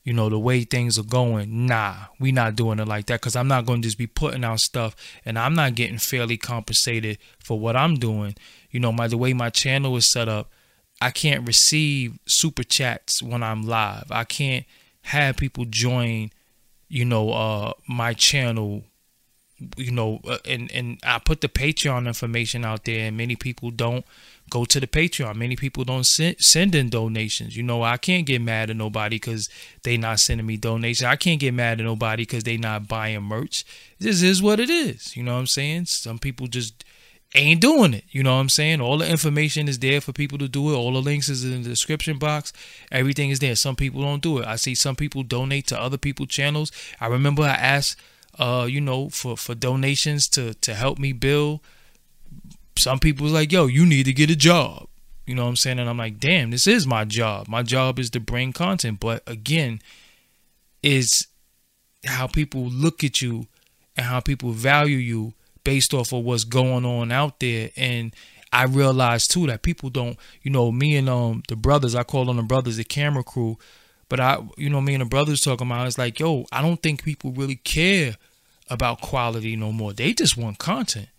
you 0.03 0.13
know, 0.13 0.29
the 0.29 0.39
way 0.39 0.63
things 0.63 0.97
are 0.97 1.03
going, 1.03 1.67
nah, 1.67 1.95
we 2.19 2.31
not 2.31 2.55
doing 2.55 2.79
it 2.79 2.87
like 2.87 3.07
that 3.07 3.19
because 3.19 3.35
I'm 3.35 3.47
not 3.47 3.65
going 3.65 3.81
to 3.81 3.87
just 3.87 3.97
be 3.97 4.07
putting 4.07 4.43
out 4.43 4.59
stuff 4.59 4.95
and 5.25 5.37
I'm 5.37 5.53
not 5.53 5.75
getting 5.75 5.97
fairly 5.97 6.37
compensated 6.37 7.17
for 7.37 7.59
what 7.59 7.75
I'm 7.75 7.95
doing. 7.95 8.35
You 8.71 8.79
know, 8.79 8.91
my 8.91 9.07
the 9.07 9.17
way 9.17 9.33
my 9.33 9.49
channel 9.49 9.95
is 9.97 10.09
set 10.09 10.29
up, 10.29 10.51
I 11.01 11.11
can't 11.11 11.45
receive 11.45 12.17
super 12.25 12.63
chats 12.63 13.21
when 13.21 13.43
I'm 13.43 13.63
live. 13.63 14.05
I 14.09 14.23
can't 14.23 14.65
have 15.03 15.37
people 15.37 15.65
join, 15.65 16.31
you 16.87 17.05
know, 17.05 17.31
uh 17.31 17.73
my 17.87 18.13
channel 18.13 18.85
you 19.77 19.91
know, 19.91 20.19
uh, 20.27 20.37
and 20.45 20.71
and 20.71 20.99
I 21.03 21.19
put 21.19 21.41
the 21.41 21.49
Patreon 21.49 22.07
information 22.07 22.65
out 22.65 22.85
there, 22.85 23.07
and 23.07 23.17
many 23.17 23.35
people 23.35 23.71
don't 23.71 24.05
go 24.49 24.65
to 24.65 24.79
the 24.79 24.87
Patreon. 24.87 25.35
Many 25.35 25.55
people 25.55 25.83
don't 25.83 26.05
send, 26.05 26.39
send 26.39 26.75
in 26.75 26.89
donations. 26.89 27.55
You 27.55 27.63
know, 27.63 27.83
I 27.83 27.97
can't 27.97 28.25
get 28.25 28.41
mad 28.41 28.69
at 28.69 28.75
nobody 28.75 29.17
because 29.17 29.49
they 29.83 29.97
not 29.97 30.19
sending 30.19 30.47
me 30.47 30.57
donations. 30.57 31.05
I 31.05 31.15
can't 31.15 31.39
get 31.39 31.53
mad 31.53 31.79
at 31.79 31.85
nobody 31.85 32.23
because 32.23 32.43
they 32.43 32.57
not 32.57 32.87
buying 32.87 33.23
merch. 33.23 33.65
This 33.99 34.21
is 34.21 34.41
what 34.41 34.59
it 34.59 34.69
is. 34.69 35.15
You 35.15 35.23
know 35.23 35.33
what 35.33 35.39
I'm 35.39 35.47
saying? 35.47 35.85
Some 35.85 36.19
people 36.19 36.47
just 36.47 36.83
ain't 37.35 37.61
doing 37.61 37.93
it. 37.93 38.05
You 38.09 38.23
know 38.23 38.33
what 38.35 38.41
I'm 38.41 38.49
saying? 38.49 38.81
All 38.81 38.97
the 38.97 39.09
information 39.09 39.67
is 39.67 39.79
there 39.79 40.01
for 40.01 40.13
people 40.13 40.37
to 40.39 40.47
do 40.47 40.71
it. 40.71 40.75
All 40.75 40.93
the 40.93 41.01
links 41.01 41.29
is 41.29 41.43
in 41.43 41.63
the 41.63 41.69
description 41.69 42.17
box. 42.17 42.51
Everything 42.91 43.29
is 43.29 43.39
there. 43.39 43.55
Some 43.55 43.75
people 43.75 44.01
don't 44.01 44.21
do 44.21 44.39
it. 44.39 44.47
I 44.47 44.55
see 44.55 44.75
some 44.75 44.95
people 44.95 45.23
donate 45.23 45.67
to 45.67 45.79
other 45.79 45.97
people's 45.97 46.29
channels. 46.29 46.71
I 46.99 47.07
remember 47.07 47.43
I 47.43 47.49
asked 47.49 47.99
uh, 48.37 48.67
you 48.69 48.81
know, 48.81 49.09
for, 49.09 49.35
for 49.35 49.55
donations 49.55 50.27
to 50.29 50.53
to 50.55 50.73
help 50.73 50.99
me 50.99 51.13
build 51.13 51.61
some 52.79 52.99
people 52.99 53.27
like, 53.27 53.51
yo, 53.51 53.67
you 53.67 53.85
need 53.85 54.05
to 54.05 54.13
get 54.13 54.29
a 54.29 54.35
job. 54.35 54.87
You 55.25 55.35
know 55.35 55.43
what 55.43 55.49
I'm 55.49 55.55
saying? 55.57 55.79
And 55.79 55.89
I'm 55.89 55.97
like, 55.97 56.19
damn, 56.19 56.49
this 56.49 56.65
is 56.65 56.87
my 56.87 57.05
job. 57.05 57.47
My 57.47 57.61
job 57.61 57.99
is 57.99 58.09
to 58.11 58.19
bring 58.19 58.51
content. 58.51 58.99
But 58.99 59.21
again, 59.27 59.79
is 60.81 61.27
how 62.05 62.27
people 62.27 62.63
look 62.63 63.03
at 63.03 63.21
you 63.21 63.47
and 63.95 64.05
how 64.05 64.21
people 64.21 64.51
value 64.51 64.97
you 64.97 65.33
based 65.63 65.93
off 65.93 66.13
of 66.13 66.23
what's 66.23 66.45
going 66.45 66.85
on 66.85 67.11
out 67.11 67.39
there. 67.39 67.69
And 67.75 68.15
I 68.51 68.63
realized 68.63 69.31
too 69.31 69.45
that 69.47 69.61
people 69.61 69.89
don't, 69.89 70.17
you 70.41 70.49
know, 70.49 70.71
me 70.71 70.95
and 70.95 71.09
um 71.09 71.43
the 71.47 71.55
brothers, 71.55 71.95
I 71.95 72.03
call 72.03 72.25
them 72.25 72.37
the 72.37 72.43
brothers, 72.43 72.77
the 72.77 72.83
camera 72.83 73.23
crew. 73.23 73.57
But 74.09 74.19
I, 74.19 74.39
you 74.57 74.69
know, 74.69 74.81
me 74.81 74.95
and 74.95 75.01
the 75.01 75.05
brothers 75.05 75.41
talking 75.41 75.67
about, 75.67 75.87
it's 75.87 75.97
like, 75.97 76.19
yo, 76.19 76.45
I 76.51 76.61
don't 76.61 76.81
think 76.81 77.03
people 77.03 77.31
really 77.31 77.55
care 77.55 78.15
about 78.69 79.01
quality 79.01 79.55
no 79.55 79.71
more. 79.71 79.93
They 79.93 80.13
just 80.13 80.35
want 80.35 80.57
content. 80.57 81.09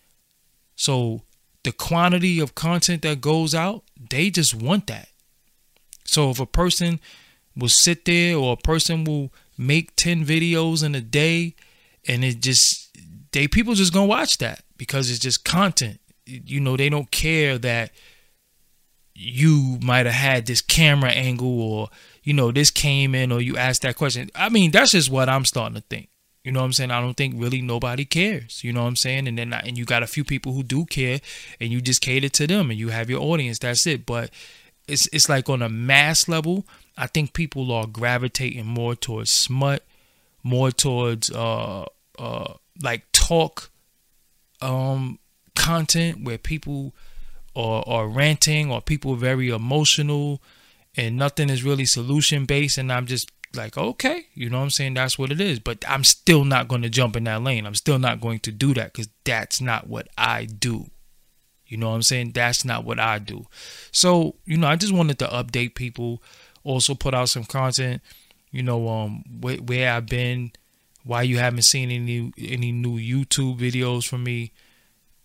So 0.75 1.23
the 1.63 1.73
quantity 1.73 2.41
of 2.41 2.55
content 2.55 3.03
that 3.03 3.21
goes 3.21 3.55
out, 3.55 3.85
they 4.11 4.31
just 4.31 4.55
want 4.55 4.87
that. 4.89 5.09
So 6.05 6.31
if 6.31 6.41
a 6.41 6.47
person 6.47 7.01
will 7.57 7.69
sit 7.69 8.05
there 8.05 8.37
or 8.37 8.55
a 8.55 8.57
person 8.57 9.05
will 9.05 9.33
make 9.57 9.95
10 9.97 10.25
videos 10.25 10.83
in 10.83 10.95
a 10.95 11.01
day 11.01 11.55
and 12.09 12.25
it 12.25 12.41
just 12.41 12.89
they 13.33 13.47
people 13.47 13.75
just 13.75 13.93
gonna 13.93 14.07
watch 14.07 14.39
that 14.39 14.63
because 14.77 15.11
it's 15.11 15.19
just 15.19 15.45
content. 15.45 16.01
You 16.27 16.61
know, 16.61 16.77
they 16.77 16.89
don't 16.89 17.11
care 17.11 17.59
that 17.59 17.93
you 19.15 19.79
might 19.83 20.07
have 20.07 20.15
had 20.15 20.47
this 20.47 20.63
camera 20.63 21.11
angle 21.11 21.61
or 21.61 21.91
you 22.31 22.35
know 22.35 22.53
this 22.53 22.71
came 22.71 23.17
in 23.17 23.33
or 23.33 23.41
you 23.41 23.57
asked 23.57 23.83
that 23.83 23.97
question. 23.97 24.31
I 24.37 24.51
mean, 24.51 24.71
that's 24.71 24.93
just 24.93 25.11
what 25.11 25.29
I'm 25.29 25.45
starting 25.45 25.75
to 25.75 25.81
think. 25.81 26.11
You 26.45 26.53
know 26.53 26.61
what 26.61 26.67
I'm 26.67 26.73
saying? 26.73 26.93
I 26.93 27.01
don't 27.01 27.17
think 27.17 27.35
really 27.37 27.61
nobody 27.61 28.05
cares. 28.05 28.63
You 28.63 28.73
know 28.73 28.83
what 28.83 28.87
I'm 28.87 28.95
saying? 28.95 29.27
And 29.27 29.37
then 29.37 29.53
and 29.53 29.77
you 29.77 29.85
got 29.85 30.05
a 30.05 30.07
few 30.07 30.23
people 30.23 30.53
who 30.53 30.63
do 30.63 30.85
care, 30.85 31.19
and 31.59 31.73
you 31.73 31.81
just 31.81 32.01
cater 32.01 32.29
to 32.29 32.47
them, 32.47 32.71
and 32.71 32.79
you 32.79 32.91
have 32.91 33.11
your 33.11 33.21
audience. 33.21 33.59
That's 33.59 33.85
it. 33.85 34.07
But 34.07 34.31
it's 34.87 35.09
it's 35.13 35.29
like 35.29 35.49
on 35.49 35.61
a 35.61 35.69
mass 35.69 36.29
level, 36.29 36.69
I 36.97 37.09
think 37.09 37.33
people 37.33 37.73
are 37.73 37.89
gravitating 37.89 38.65
more 38.65 38.95
towards 38.95 39.31
smut, 39.31 39.83
more 40.45 40.71
towards 40.71 41.33
uh 41.33 41.87
uh 42.17 42.53
like 42.81 43.11
talk 43.11 43.71
um 44.63 45.19
content 45.57 46.23
where 46.23 46.39
people 46.39 46.95
are 47.57 47.83
are 47.89 48.07
ranting 48.07 48.71
or 48.71 48.81
people 48.81 49.17
very 49.17 49.49
emotional 49.49 50.41
and 51.07 51.17
nothing 51.17 51.51
is 51.51 51.65
really 51.65 51.85
solution 51.85 52.45
based 52.45 52.79
and 52.79 52.93
I'm 52.93 53.07
just 53.07 53.31
like 53.55 53.77
okay 53.77 54.27
you 54.35 54.49
know 54.49 54.59
what 54.59 54.65
i'm 54.65 54.71
saying? 54.71 54.95
That's 54.95 55.19
what 55.19 55.33
it 55.33 55.41
is. 55.41 55.59
But 55.59 55.85
i'm 55.89 56.05
still 56.05 56.45
not 56.45 56.69
going 56.69 56.83
to 56.83 56.89
jump 56.89 57.17
in 57.17 57.25
that 57.25 57.43
lane. 57.43 57.67
I'm 57.67 57.75
still 57.75 57.99
not 57.99 58.21
going 58.21 58.39
to 58.41 58.53
do 58.53 58.75
that 58.75 58.93
because 58.93 59.09
that's 59.25 59.61
not 59.61 59.89
what 59.89 60.09
i 60.17 60.45
do. 60.45 60.91
You 61.67 61.77
know 61.77 61.91
what 61.91 61.97
i'm 61.97 62.03
saying? 62.03 62.33
That's 62.33 62.65
not 62.65 62.85
what 62.85 63.01
i 63.01 63.19
do. 63.19 63.47
So 63.93 64.37
you 64.45 64.57
know 64.57 64.69
i 64.69 64.77
just 64.77 64.93
wanted 64.93 65.19
to 65.19 65.27
update 65.27 65.75
people 65.75 66.23
also 66.63 66.95
put 66.95 67.15
out 67.15 67.29
some 67.29 67.45
content 67.45 68.03
You 68.51 68.63
know, 68.63 68.89
um, 68.89 69.25
where, 69.41 69.57
where 69.57 69.93
I've 69.93 70.07
been, 70.07 70.53
why 71.05 71.23
you 71.23 71.39
haven't 71.39 71.63
seen 71.63 71.91
any 71.91 72.33
any 72.37 72.73
new 72.73 72.99
YouTube 72.99 73.59
videos 73.59 74.07
from 74.07 74.25
me. 74.25 74.53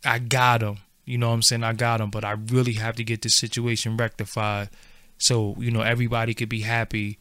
I 0.03 0.19
got 0.19 0.61
them. 0.61 0.77
You 1.05 1.17
know 1.17 1.29
what 1.29 1.35
I'm 1.35 1.41
saying? 1.41 1.63
I 1.63 1.73
got 1.73 1.97
them, 1.97 2.09
but 2.09 2.23
I 2.23 2.31
really 2.31 2.73
have 2.73 2.95
to 2.95 3.03
get 3.03 3.21
this 3.21 3.35
situation 3.35 3.97
rectified 3.97 4.69
so 5.17 5.55
you 5.59 5.71
know 5.71 5.81
everybody 5.81 6.33
could 6.33 6.49
be 6.49 6.61
happy 6.61 7.17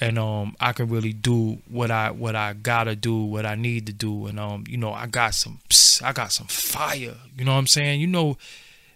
and 0.00 0.18
um 0.18 0.56
I 0.60 0.72
can 0.72 0.88
really 0.88 1.12
do 1.12 1.58
what 1.68 1.90
I 1.90 2.10
what 2.10 2.36
I 2.36 2.52
gotta 2.52 2.94
do, 2.94 3.16
what 3.24 3.46
I 3.46 3.54
need 3.54 3.86
to 3.86 3.92
do, 3.92 4.26
and 4.26 4.38
um 4.38 4.64
you 4.68 4.76
know 4.76 4.92
I 4.92 5.06
got 5.06 5.34
some 5.34 5.60
I 6.02 6.12
got 6.12 6.32
some 6.32 6.46
fire. 6.46 7.16
You 7.36 7.44
know 7.44 7.52
what 7.52 7.58
I'm 7.58 7.66
saying? 7.66 8.00
You 8.00 8.06
know, 8.06 8.36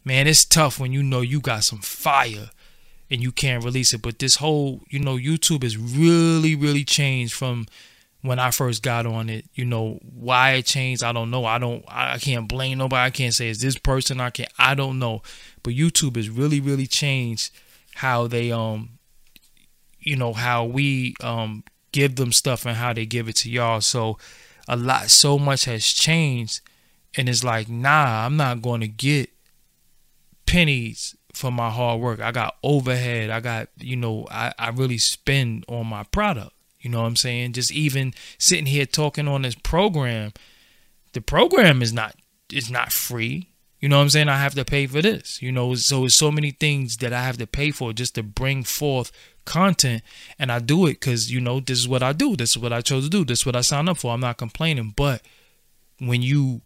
man, 0.05 0.27
it's 0.27 0.45
tough 0.45 0.79
when 0.79 0.93
you 0.93 1.03
know 1.03 1.21
you 1.21 1.41
got 1.41 1.65
some 1.65 1.81
fire 1.81 2.51
and 3.11 3.21
you 3.21 3.33
can't 3.33 3.65
release 3.65 3.93
it. 3.93 4.03
But 4.03 4.19
this 4.19 4.37
whole 4.37 4.83
you 4.89 5.01
know 5.01 5.17
YouTube 5.17 5.63
has 5.65 5.77
really 5.77 6.55
really 6.55 6.85
changed 6.85 7.35
from 7.35 7.67
when 8.23 8.39
I 8.39 8.53
first 8.53 8.85
got 8.85 9.05
on 9.05 9.29
it. 9.29 9.47
You 9.55 9.65
know 9.65 9.99
why 10.15 10.53
it 10.53 10.67
changed? 10.67 11.03
I 11.03 11.11
don't 11.13 11.31
know. 11.31 11.45
I 11.45 11.59
don't. 11.59 11.85
I 11.89 12.19
can't 12.19 12.49
blame 12.49 12.79
nobody. 12.79 13.07
I 13.07 13.11
can't 13.11 13.35
say 13.35 13.49
it's 13.49 13.61
this 13.61 13.77
person. 13.77 14.21
I 14.21 14.31
can't. 14.31 14.53
I 14.59 14.77
don't 14.77 15.01
know. 15.01 15.23
But 15.65 15.75
YouTube 15.75 16.15
has 16.15 16.31
really 16.31 16.61
really 16.61 16.87
changed 16.87 17.51
how 17.95 18.27
they 18.27 18.51
um 18.51 18.99
you 20.01 20.17
know 20.17 20.33
how 20.33 20.65
we 20.65 21.15
um 21.23 21.65
give 21.93 22.17
them 22.17 22.33
stuff 22.33 22.65
and 22.67 22.77
how 22.77 22.93
they 22.93 23.07
give 23.07 23.29
it 23.29 23.37
to 23.37 23.51
y'all. 23.51 23.81
So 23.81 24.19
a 24.69 24.77
lot 24.77 25.11
so 25.11 25.39
much 25.39 25.65
has 25.67 25.85
changed. 25.87 26.61
And 27.17 27.29
it's 27.29 27.45
like 27.45 27.69
nah 27.69 28.25
i'm 28.25 28.37
not 28.37 28.63
going 28.63 28.81
to 28.81 28.89
get 28.89 29.31
pennies 30.47 31.15
for 31.35 31.51
my 31.51 31.71
hard 31.71 32.01
work. 32.01 32.21
I 32.21 32.31
got 32.33 32.57
overhead. 32.63 33.31
I 33.31 33.41
got 33.41 33.69
you 33.79 33.97
know 33.97 34.27
i, 34.31 34.53
I 34.59 34.71
really 34.71 34.99
spend 34.99 35.65
on 35.69 35.87
my 35.87 36.05
product. 36.05 36.53
You 36.81 36.91
know 36.91 37.01
what 37.01 37.07
i'm 37.09 37.17
saying? 37.17 37.53
Just 37.53 37.71
even 37.71 38.15
sitting 38.39 38.67
here 38.67 38.87
talking 38.87 39.29
on 39.29 39.43
this 39.43 39.55
program 39.55 40.33
the 41.13 41.21
program 41.21 41.83
is 41.83 41.93
not 41.93 42.17
is 42.51 42.71
not 42.71 42.93
free 42.93 43.52
you 43.83 43.89
know 43.89 43.97
what 43.97 44.05
I'm 44.05 44.11
saying? 44.11 44.29
I 44.29 44.39
have 44.39 44.55
to 44.55 44.65
pay 44.65 44.87
for 44.87 45.03
this. 45.03 45.43
You 45.43 45.51
know, 45.51 45.75
so 45.75 46.05
it's 46.05 46.15
so 46.15 46.31
many 46.31 46.53
things 46.53 46.99
that 46.99 47.13
I 47.13 47.25
have 47.25 47.37
to 47.39 47.49
pay 47.49 47.73
for 47.73 47.93
just 47.93 48.15
to 48.15 48.23
bring 48.23 48.63
forth 48.63 49.11
content. 49.45 50.03
And 50.39 50.53
I 50.53 50.61
do 50.61 50.87
it 50.87 51.01
because, 51.01 51.33
you 51.33 51.41
know, 51.41 51.59
this 51.59 51.81
is 51.81 51.89
what 51.89 52.01
I 52.01 52.13
do. 52.13 52.37
This 52.37 52.51
is 52.51 52.59
what 52.59 52.73
I 52.73 52.81
chose 52.81 53.05
to 53.05 53.11
do. 53.11 53.25
This 53.25 53.41
is 53.41 53.47
what 53.47 53.57
I 53.57 53.61
signed 53.61 53.89
up 53.89 53.99
for. 53.99 54.13
I'm 54.13 54.21
not 54.21 54.39
complaining. 54.39 54.95
But 54.97 55.23
when 55.99 56.23
you 56.23 56.61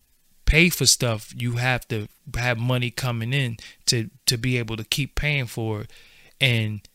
pay 0.44 0.68
for 0.68 0.84
stuff, 0.84 1.32
you 1.34 1.52
have 1.52 1.88
to 1.88 2.06
have 2.36 2.58
money 2.58 2.90
coming 2.90 3.32
in 3.32 3.56
to 3.86 4.10
to 4.26 4.36
be 4.36 4.58
able 4.58 4.76
to 4.76 4.84
keep 4.84 5.14
paying 5.14 5.46
for 5.46 5.80
it. 5.80 5.90
And 6.38 6.86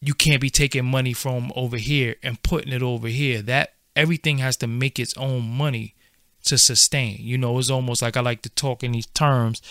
you 0.00 0.14
can't 0.14 0.40
be 0.40 0.48
taking 0.48 0.84
money 0.84 1.12
from 1.12 1.50
over 1.56 1.76
here 1.76 2.14
and 2.22 2.40
putting 2.44 2.72
it 2.72 2.82
over 2.82 3.08
here. 3.08 3.42
That 3.42 3.74
everything 3.96 4.38
has 4.38 4.56
to 4.58 4.68
make 4.68 5.00
its 5.00 5.16
own 5.16 5.42
money 5.42 5.96
to 6.44 6.58
sustain. 6.58 7.16
You 7.20 7.38
know, 7.38 7.58
it's 7.58 7.70
almost 7.70 8.02
like 8.02 8.16
I 8.16 8.20
like 8.20 8.42
to 8.42 8.50
talk 8.50 8.82
in 8.82 8.92
these 8.92 9.06
terms. 9.06 9.62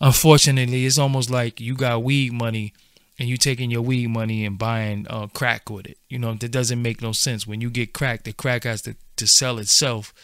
Unfortunately, 0.00 0.86
it's 0.86 0.98
almost 0.98 1.30
like 1.30 1.60
you 1.60 1.74
got 1.74 2.02
weed 2.02 2.32
money 2.32 2.72
and 3.18 3.28
you 3.28 3.36
taking 3.36 3.70
your 3.70 3.82
weed 3.82 4.08
money 4.08 4.46
and 4.46 4.58
buying 4.58 5.06
uh, 5.10 5.26
crack 5.26 5.68
with 5.68 5.86
it. 5.86 5.98
You 6.08 6.18
know, 6.18 6.32
that 6.34 6.50
doesn't 6.50 6.80
make 6.80 7.02
no 7.02 7.12
sense. 7.12 7.46
When 7.46 7.60
you 7.60 7.68
get 7.68 7.92
crack, 7.92 8.22
the 8.22 8.32
crack 8.32 8.64
has 8.64 8.82
to, 8.82 8.96
to 9.16 9.26
sell 9.26 9.58
itself 9.58 10.14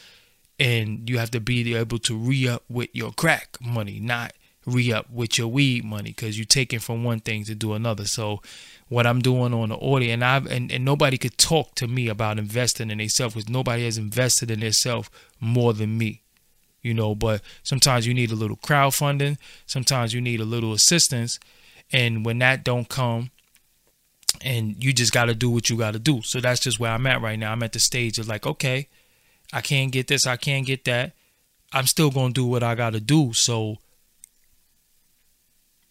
and 0.58 1.08
you 1.08 1.18
have 1.18 1.30
to 1.32 1.40
be 1.40 1.74
able 1.74 1.98
to 1.98 2.16
re-up 2.16 2.62
with 2.70 2.88
your 2.94 3.12
crack 3.12 3.58
money, 3.60 4.00
not 4.00 4.32
re-up 4.66 5.08
with 5.10 5.38
your 5.38 5.48
weed 5.48 5.84
money 5.84 6.10
because 6.10 6.36
you're 6.36 6.44
taking 6.44 6.80
from 6.80 7.04
one 7.04 7.20
thing 7.20 7.44
to 7.44 7.54
do 7.54 7.72
another. 7.72 8.04
So 8.04 8.42
what 8.88 9.06
I'm 9.06 9.20
doing 9.20 9.54
on 9.54 9.68
the 9.70 9.78
audio, 9.78 10.12
and 10.12 10.24
I've 10.24 10.46
and, 10.46 10.70
and 10.70 10.84
nobody 10.84 11.16
could 11.16 11.38
talk 11.38 11.74
to 11.76 11.86
me 11.86 12.08
about 12.08 12.38
investing 12.38 12.90
in 12.90 12.98
themselves 12.98 13.34
because 13.34 13.48
nobody 13.48 13.84
has 13.84 13.96
invested 13.96 14.50
in 14.50 14.60
themselves 14.60 15.08
more 15.40 15.72
than 15.72 15.96
me. 15.96 16.22
You 16.82 16.94
know, 16.94 17.14
but 17.14 17.42
sometimes 17.62 18.06
you 18.06 18.14
need 18.14 18.30
a 18.30 18.36
little 18.36 18.56
crowdfunding, 18.56 19.38
sometimes 19.66 20.14
you 20.14 20.20
need 20.20 20.40
a 20.40 20.44
little 20.44 20.72
assistance, 20.72 21.40
and 21.92 22.24
when 22.24 22.38
that 22.38 22.62
don't 22.62 22.88
come, 22.88 23.30
and 24.40 24.82
you 24.82 24.92
just 24.92 25.12
got 25.12 25.24
to 25.24 25.34
do 25.34 25.50
what 25.50 25.68
you 25.68 25.76
got 25.76 25.94
to 25.94 25.98
do. 25.98 26.22
So 26.22 26.40
that's 26.40 26.60
just 26.60 26.78
where 26.78 26.92
I'm 26.92 27.06
at 27.08 27.20
right 27.20 27.38
now. 27.38 27.50
I'm 27.50 27.62
at 27.64 27.72
the 27.72 27.80
stage 27.80 28.18
of 28.18 28.28
like, 28.28 28.46
okay, 28.46 28.86
I 29.52 29.62
can't 29.62 29.90
get 29.90 30.06
this, 30.06 30.26
I 30.26 30.36
can't 30.36 30.66
get 30.66 30.84
that. 30.84 31.12
I'm 31.72 31.86
still 31.86 32.10
gonna 32.10 32.32
do 32.32 32.46
what 32.46 32.62
I 32.62 32.76
got 32.76 32.92
to 32.92 33.00
do. 33.00 33.32
So 33.32 33.78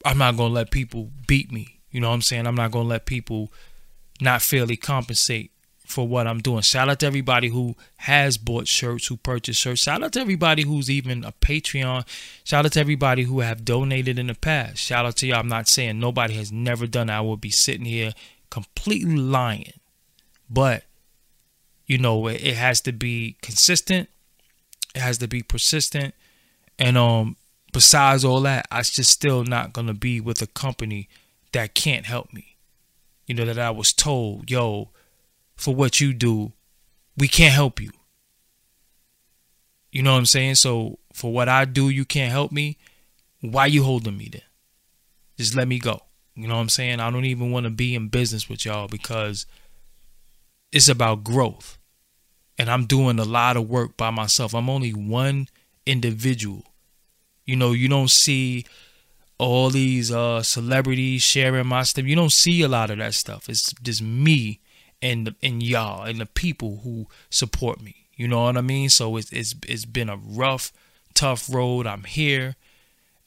I'm 0.05 0.17
not 0.17 0.37
gonna 0.37 0.53
let 0.53 0.71
people 0.71 1.11
beat 1.27 1.51
me 1.51 1.75
you 1.95 2.01
know 2.01 2.09
what 2.09 2.15
I'm 2.15 2.21
saying? 2.23 2.45
I'm 2.45 2.55
not 2.55 2.71
going 2.71 2.83
to 2.83 2.89
let 2.89 3.05
people 3.05 3.53
not 4.19 4.41
fairly 4.41 4.75
compensate 4.75 5.51
for 5.85 6.05
what 6.05 6.27
I'm 6.27 6.39
doing. 6.39 6.59
Shout 6.59 6.89
out 6.89 6.99
to 6.99 7.05
everybody 7.05 7.47
who 7.47 7.77
has 7.99 8.37
bought 8.37 8.67
shirts, 8.67 9.07
who 9.07 9.15
purchased 9.15 9.61
shirts. 9.61 9.83
Shout 9.83 10.03
out 10.03 10.11
to 10.11 10.19
everybody 10.19 10.63
who's 10.63 10.91
even 10.91 11.23
a 11.23 11.31
Patreon. 11.31 12.05
Shout 12.43 12.65
out 12.65 12.73
to 12.73 12.81
everybody 12.81 13.23
who 13.23 13.39
have 13.39 13.63
donated 13.63 14.19
in 14.19 14.27
the 14.27 14.35
past. 14.35 14.79
Shout 14.79 15.05
out 15.05 15.15
to 15.17 15.27
y'all. 15.27 15.39
I'm 15.39 15.47
not 15.47 15.69
saying 15.69 15.97
nobody 15.97 16.33
has 16.33 16.51
never 16.51 16.85
done 16.85 17.09
it. 17.09 17.13
I 17.13 17.21
would 17.21 17.39
be 17.39 17.49
sitting 17.49 17.85
here 17.85 18.11
completely 18.49 19.15
lying. 19.15 19.71
But, 20.49 20.83
you 21.85 21.97
know, 21.97 22.27
it, 22.27 22.43
it 22.43 22.55
has 22.57 22.81
to 22.81 22.91
be 22.91 23.37
consistent. 23.41 24.09
It 24.93 24.99
has 24.99 25.17
to 25.19 25.29
be 25.29 25.43
persistent. 25.43 26.13
And 26.77 26.97
um 26.97 27.37
besides 27.75 28.23
all 28.23 28.39
that, 28.39 28.65
I 28.71 28.83
just 28.83 29.09
still 29.09 29.43
not 29.43 29.73
gonna 29.73 29.93
be 29.93 30.21
with 30.21 30.41
a 30.41 30.47
company 30.47 31.09
that 31.51 31.75
can't 31.75 32.05
help 32.05 32.31
me. 32.31 32.55
You 33.27 33.35
know, 33.35 33.43
that 33.43 33.59
I 33.59 33.69
was 33.69 33.91
told, 33.91 34.49
yo, 34.49 34.91
for 35.57 35.75
what 35.75 35.99
you 35.99 36.13
do, 36.13 36.53
we 37.17 37.27
can't 37.27 37.53
help 37.53 37.81
you. 37.81 37.91
You 39.91 40.03
know 40.03 40.13
what 40.13 40.19
I'm 40.19 40.25
saying? 40.25 40.55
So 40.55 40.99
for 41.11 41.33
what 41.33 41.49
I 41.49 41.65
do, 41.65 41.89
you 41.89 42.05
can't 42.05 42.31
help 42.31 42.53
me. 42.53 42.77
Why 43.41 43.65
you 43.65 43.83
holding 43.83 44.17
me 44.17 44.29
then? 44.31 44.41
Just 45.37 45.53
let 45.53 45.67
me 45.67 45.77
go. 45.77 45.99
You 46.33 46.47
know 46.47 46.55
what 46.55 46.61
I'm 46.61 46.69
saying? 46.69 47.01
I 47.01 47.11
don't 47.11 47.25
even 47.25 47.51
want 47.51 47.65
to 47.65 47.69
be 47.69 47.93
in 47.93 48.07
business 48.07 48.47
with 48.47 48.63
y'all 48.63 48.87
because 48.87 49.45
it's 50.71 50.87
about 50.87 51.25
growth. 51.25 51.77
And 52.57 52.69
I'm 52.69 52.85
doing 52.85 53.19
a 53.19 53.25
lot 53.25 53.57
of 53.57 53.67
work 53.67 53.97
by 53.97 54.11
myself. 54.11 54.55
I'm 54.55 54.69
only 54.69 54.91
one 54.91 55.49
individual. 55.85 56.63
You 57.45 57.55
know, 57.55 57.71
you 57.71 57.87
don't 57.87 58.09
see 58.09 58.65
all 59.37 59.69
these 59.69 60.11
uh 60.11 60.41
celebrities 60.41 61.21
sharing 61.21 61.67
my 61.67 61.83
stuff. 61.83 62.05
You 62.05 62.15
don't 62.15 62.31
see 62.31 62.61
a 62.61 62.67
lot 62.67 62.89
of 62.89 62.97
that 62.99 63.13
stuff. 63.13 63.49
It's 63.49 63.73
just 63.73 64.01
me 64.01 64.59
and 65.01 65.27
the, 65.27 65.35
and 65.43 65.61
y'all 65.61 66.03
and 66.03 66.19
the 66.19 66.25
people 66.25 66.81
who 66.83 67.07
support 67.29 67.81
me. 67.81 68.07
You 68.15 68.27
know 68.27 68.43
what 68.43 68.57
I 68.57 68.61
mean? 68.61 68.89
So 68.89 69.17
it's 69.17 69.31
it's 69.31 69.55
it's 69.67 69.85
been 69.85 70.09
a 70.09 70.17
rough, 70.17 70.71
tough 71.13 71.53
road. 71.53 71.85
I'm 71.85 72.03
here, 72.03 72.55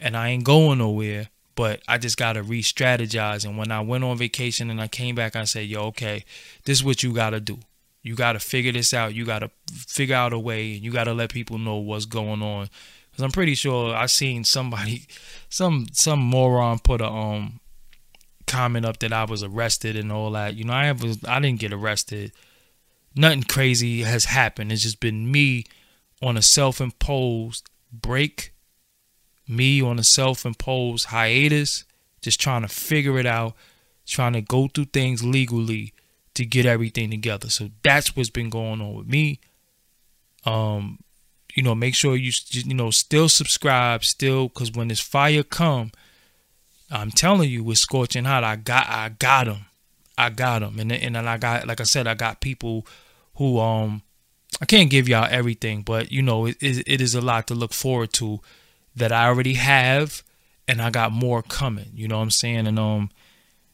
and 0.00 0.16
I 0.16 0.28
ain't 0.28 0.44
going 0.44 0.78
nowhere. 0.78 1.28
But 1.54 1.82
I 1.88 1.98
just 1.98 2.16
gotta 2.16 2.42
re-strategize. 2.42 3.44
And 3.44 3.58
when 3.58 3.72
I 3.72 3.80
went 3.80 4.04
on 4.04 4.16
vacation 4.16 4.70
and 4.70 4.80
I 4.80 4.86
came 4.86 5.14
back, 5.16 5.34
I 5.34 5.44
said, 5.44 5.66
"Yo, 5.66 5.86
okay, 5.86 6.24
this 6.64 6.78
is 6.78 6.84
what 6.84 7.02
you 7.02 7.12
gotta 7.12 7.40
do. 7.40 7.58
You 8.02 8.14
gotta 8.14 8.38
figure 8.38 8.72
this 8.72 8.94
out. 8.94 9.14
You 9.14 9.24
gotta 9.26 9.50
figure 9.72 10.14
out 10.14 10.32
a 10.32 10.38
way, 10.38 10.74
and 10.74 10.84
you 10.84 10.92
gotta 10.92 11.12
let 11.12 11.32
people 11.32 11.58
know 11.58 11.76
what's 11.76 12.06
going 12.06 12.42
on." 12.42 12.70
Cause 13.18 13.24
I'm 13.24 13.32
pretty 13.32 13.56
sure 13.56 13.96
I 13.96 14.06
seen 14.06 14.44
somebody, 14.44 15.02
some 15.48 15.88
some 15.92 16.20
moron 16.20 16.78
put 16.78 17.00
a 17.00 17.08
um 17.08 17.58
comment 18.46 18.86
up 18.86 19.00
that 19.00 19.12
I 19.12 19.24
was 19.24 19.42
arrested 19.42 19.96
and 19.96 20.12
all 20.12 20.30
that. 20.30 20.54
You 20.54 20.62
know, 20.62 20.72
I 20.72 20.92
was 20.92 21.18
I 21.24 21.40
didn't 21.40 21.58
get 21.58 21.72
arrested. 21.72 22.30
Nothing 23.16 23.42
crazy 23.42 24.02
has 24.02 24.26
happened. 24.26 24.70
It's 24.70 24.84
just 24.84 25.00
been 25.00 25.32
me 25.32 25.64
on 26.22 26.36
a 26.36 26.42
self-imposed 26.42 27.68
break, 27.92 28.54
me 29.48 29.82
on 29.82 29.98
a 29.98 30.04
self-imposed 30.04 31.06
hiatus, 31.06 31.86
just 32.22 32.40
trying 32.40 32.62
to 32.62 32.68
figure 32.68 33.18
it 33.18 33.26
out, 33.26 33.54
trying 34.06 34.34
to 34.34 34.40
go 34.40 34.68
through 34.68 34.84
things 34.84 35.24
legally 35.24 35.92
to 36.34 36.46
get 36.46 36.66
everything 36.66 37.10
together. 37.10 37.50
So 37.50 37.70
that's 37.82 38.14
what's 38.14 38.30
been 38.30 38.48
going 38.50 38.80
on 38.80 38.94
with 38.94 39.08
me. 39.08 39.40
Um, 40.44 41.00
you 41.58 41.64
know, 41.64 41.74
make 41.74 41.96
sure 41.96 42.14
you 42.14 42.30
you 42.52 42.72
know 42.72 42.92
still 42.92 43.28
subscribe, 43.28 44.04
still 44.04 44.46
because 44.46 44.70
when 44.70 44.86
this 44.86 45.00
fire 45.00 45.42
come, 45.42 45.90
I'm 46.88 47.10
telling 47.10 47.50
you, 47.50 47.64
with 47.64 47.78
scorching 47.78 48.26
hot. 48.26 48.44
I 48.44 48.54
got 48.54 48.86
I 48.88 49.08
got 49.08 49.46
them, 49.46 49.66
I 50.16 50.30
got 50.30 50.60
them, 50.60 50.78
and 50.78 50.92
and 50.92 51.16
then 51.16 51.26
I 51.26 51.36
got 51.36 51.66
like 51.66 51.80
I 51.80 51.82
said, 51.82 52.06
I 52.06 52.14
got 52.14 52.40
people 52.40 52.86
who 53.38 53.58
um 53.58 54.02
I 54.62 54.66
can't 54.66 54.88
give 54.88 55.08
y'all 55.08 55.26
everything, 55.28 55.82
but 55.82 56.12
you 56.12 56.22
know, 56.22 56.46
it, 56.46 56.58
it 56.60 57.00
is 57.00 57.16
a 57.16 57.20
lot 57.20 57.48
to 57.48 57.56
look 57.56 57.72
forward 57.72 58.12
to 58.12 58.38
that 58.94 59.10
I 59.10 59.26
already 59.26 59.54
have, 59.54 60.22
and 60.68 60.80
I 60.80 60.90
got 60.90 61.10
more 61.10 61.42
coming. 61.42 61.90
You 61.92 62.06
know 62.06 62.18
what 62.18 62.22
I'm 62.22 62.30
saying? 62.30 62.68
And 62.68 62.78
um, 62.78 63.10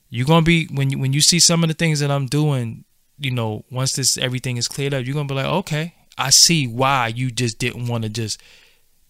you're 0.08 0.26
gonna 0.26 0.40
be 0.40 0.68
when 0.72 0.88
you 0.88 0.98
when 0.98 1.12
you 1.12 1.20
see 1.20 1.38
some 1.38 1.62
of 1.62 1.68
the 1.68 1.74
things 1.74 2.00
that 2.00 2.10
I'm 2.10 2.28
doing, 2.28 2.86
you 3.18 3.30
know, 3.30 3.66
once 3.70 3.92
this 3.92 4.16
everything 4.16 4.56
is 4.56 4.68
cleared 4.68 4.94
up, 4.94 5.04
you're 5.04 5.12
gonna 5.12 5.28
be 5.28 5.34
like, 5.34 5.44
okay, 5.44 5.92
I 6.16 6.30
see 6.30 6.66
why 6.66 7.08
you 7.08 7.30
just 7.30 7.58
didn't 7.58 7.86
want 7.86 8.04
to 8.04 8.10
just 8.10 8.40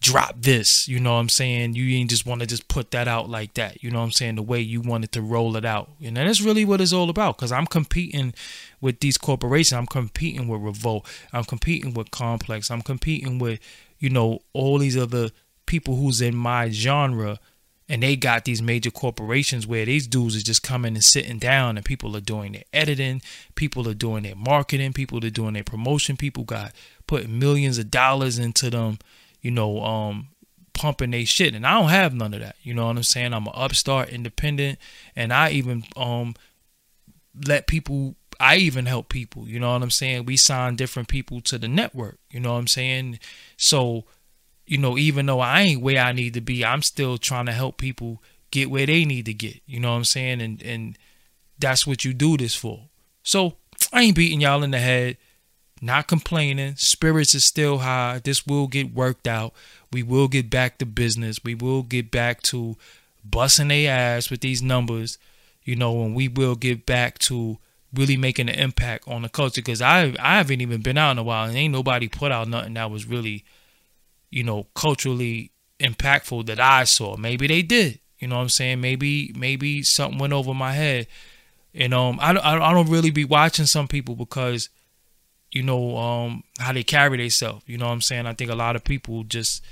drop 0.01 0.35
this. 0.37 0.87
You 0.87 0.99
know 0.99 1.13
what 1.13 1.19
I'm 1.19 1.29
saying? 1.29 1.73
You 1.73 1.89
didn't 1.89 2.11
just 2.11 2.25
want 2.25 2.41
to 2.41 2.47
just 2.47 2.67
put 2.67 2.91
that 2.91 3.07
out 3.07 3.29
like 3.29 3.55
that. 3.55 3.83
You 3.83 3.89
know 3.91 3.99
what 3.99 4.05
I'm 4.05 4.11
saying? 4.11 4.35
The 4.35 4.43
way 4.43 4.59
you 4.59 4.81
wanted 4.81 5.11
to 5.13 5.21
roll 5.21 5.57
it 5.57 5.65
out. 5.65 5.89
And 6.03 6.17
that's 6.17 6.41
really 6.41 6.63
what 6.63 6.81
it's 6.81 6.93
all 6.93 7.09
about. 7.09 7.37
Because 7.37 7.51
I'm 7.51 7.65
competing 7.65 8.33
with 8.81 8.99
these 8.99 9.17
corporations. 9.17 9.73
I'm 9.73 9.87
competing 9.87 10.47
with 10.47 10.61
Revolt. 10.61 11.07
I'm 11.33 11.43
competing 11.43 11.93
with 11.93 12.11
Complex. 12.11 12.69
I'm 12.69 12.81
competing 12.83 13.39
with, 13.39 13.59
you 13.99 14.09
know, 14.09 14.39
all 14.53 14.77
these 14.77 14.97
other 14.97 15.29
people 15.65 15.95
who's 15.95 16.21
in 16.21 16.35
my 16.35 16.69
genre. 16.69 17.39
And 17.87 18.01
they 18.01 18.15
got 18.15 18.45
these 18.45 18.63
major 18.63 18.89
corporations 18.89 19.67
where 19.67 19.85
these 19.85 20.07
dudes 20.07 20.35
are 20.35 20.41
just 20.41 20.63
coming 20.63 20.95
and 20.95 21.03
sitting 21.03 21.37
down 21.37 21.77
and 21.77 21.85
people 21.85 22.17
are 22.17 22.21
doing 22.21 22.53
their 22.53 22.63
editing, 22.73 23.21
people 23.53 23.87
are 23.87 23.93
doing 23.93 24.23
their 24.23 24.35
marketing, 24.35 24.91
people 24.93 25.23
are 25.23 25.29
doing 25.29 25.53
their 25.53 25.63
promotion, 25.63 26.17
people 26.17 26.45
got 26.45 26.71
putting 27.07 27.39
millions 27.39 27.77
of 27.77 27.91
dollars 27.91 28.37
into 28.39 28.69
them 28.69 28.97
you 29.45 29.51
know, 29.51 29.79
um, 29.83 30.29
pumping 30.73 31.11
they 31.11 31.23
shit. 31.23 31.53
And 31.53 31.67
I 31.67 31.79
don't 31.79 31.89
have 31.89 32.15
none 32.15 32.33
of 32.33 32.39
that. 32.39 32.55
You 32.63 32.73
know 32.73 32.87
what 32.87 32.97
I'm 32.97 33.03
saying? 33.03 33.31
I'm 33.31 33.45
an 33.45 33.53
upstart, 33.53 34.09
independent, 34.09 34.79
and 35.15 35.31
I 35.31 35.51
even 35.51 35.83
um 35.95 36.33
let 37.45 37.67
people 37.67 38.15
I 38.39 38.55
even 38.55 38.87
help 38.87 39.09
people, 39.09 39.47
you 39.47 39.59
know 39.59 39.71
what 39.71 39.83
I'm 39.83 39.91
saying? 39.91 40.25
We 40.25 40.35
sign 40.35 40.75
different 40.77 41.09
people 41.09 41.41
to 41.41 41.59
the 41.59 41.67
network, 41.67 42.17
you 42.31 42.39
know 42.39 42.53
what 42.53 42.59
I'm 42.59 42.67
saying? 42.67 43.19
So, 43.55 44.05
you 44.65 44.79
know, 44.79 44.97
even 44.97 45.27
though 45.27 45.41
I 45.41 45.61
ain't 45.61 45.81
where 45.83 46.03
I 46.03 46.11
need 46.11 46.33
to 46.33 46.41
be, 46.41 46.65
I'm 46.65 46.81
still 46.81 47.19
trying 47.19 47.45
to 47.45 47.51
help 47.51 47.77
people 47.77 48.23
get 48.49 48.71
where 48.71 48.87
they 48.87 49.05
need 49.05 49.27
to 49.27 49.33
get, 49.35 49.61
you 49.67 49.79
know 49.79 49.91
what 49.91 49.97
I'm 49.97 50.05
saying? 50.05 50.41
And 50.41 50.59
and 50.63 50.97
that's 51.59 51.85
what 51.85 52.03
you 52.03 52.15
do 52.15 52.35
this 52.35 52.55
for. 52.55 52.89
So, 53.21 53.57
I 53.93 54.01
ain't 54.01 54.15
beating 54.15 54.41
y'all 54.41 54.63
in 54.63 54.71
the 54.71 54.79
head 54.79 55.17
not 55.81 56.07
complaining. 56.07 56.75
Spirits 56.77 57.35
is 57.35 57.43
still 57.43 57.79
high. 57.79 58.21
This 58.23 58.47
will 58.47 58.67
get 58.67 58.93
worked 58.93 59.27
out. 59.27 59.53
We 59.91 60.03
will 60.03 60.27
get 60.27 60.49
back 60.49 60.77
to 60.79 60.85
business. 60.85 61.43
We 61.43 61.55
will 61.55 61.83
get 61.83 62.11
back 62.11 62.41
to 62.43 62.75
busting 63.23 63.67
their 63.67 63.91
ass 63.91 64.29
with 64.29 64.41
these 64.41 64.61
numbers, 64.61 65.17
you 65.63 65.75
know, 65.75 66.03
and 66.03 66.15
we 66.15 66.27
will 66.27 66.55
get 66.55 66.85
back 66.85 67.19
to 67.19 67.57
really 67.93 68.17
making 68.17 68.49
an 68.49 68.55
impact 68.55 69.07
on 69.07 69.21
the 69.21 69.29
culture. 69.29 69.61
Because 69.61 69.81
I 69.81 70.15
I 70.19 70.37
haven't 70.37 70.61
even 70.61 70.81
been 70.81 70.97
out 70.97 71.11
in 71.11 71.17
a 71.17 71.23
while, 71.23 71.47
and 71.47 71.57
ain't 71.57 71.73
nobody 71.73 72.07
put 72.07 72.31
out 72.31 72.47
nothing 72.47 72.73
that 72.75 72.91
was 72.91 73.05
really, 73.05 73.43
you 74.29 74.43
know, 74.43 74.67
culturally 74.75 75.51
impactful 75.79 76.45
that 76.45 76.59
I 76.59 76.83
saw. 76.85 77.17
Maybe 77.17 77.47
they 77.47 77.61
did. 77.61 77.99
You 78.19 78.29
know 78.29 78.37
what 78.37 78.43
I'm 78.43 78.49
saying? 78.49 78.81
Maybe 78.81 79.33
maybe 79.35 79.83
something 79.83 80.19
went 80.19 80.33
over 80.33 80.53
my 80.53 80.73
head. 80.73 81.07
And 81.73 81.93
um, 81.93 82.17
I 82.21 82.29
I 82.31 82.73
don't 82.73 82.89
really 82.89 83.11
be 83.11 83.25
watching 83.25 83.65
some 83.65 83.87
people 83.87 84.15
because 84.15 84.69
you 85.55 85.63
know, 85.63 85.97
um, 85.97 86.43
how 86.59 86.73
they 86.73 86.83
carry 86.83 87.17
themselves. 87.17 87.63
You 87.65 87.77
know 87.77 87.85
what 87.85 87.93
I'm 87.93 88.01
saying? 88.01 88.27
I 88.27 88.33
think 88.33 88.51
a 88.51 88.55
lot 88.55 88.75
of 88.75 88.83
people 88.83 89.23
just 89.23 89.63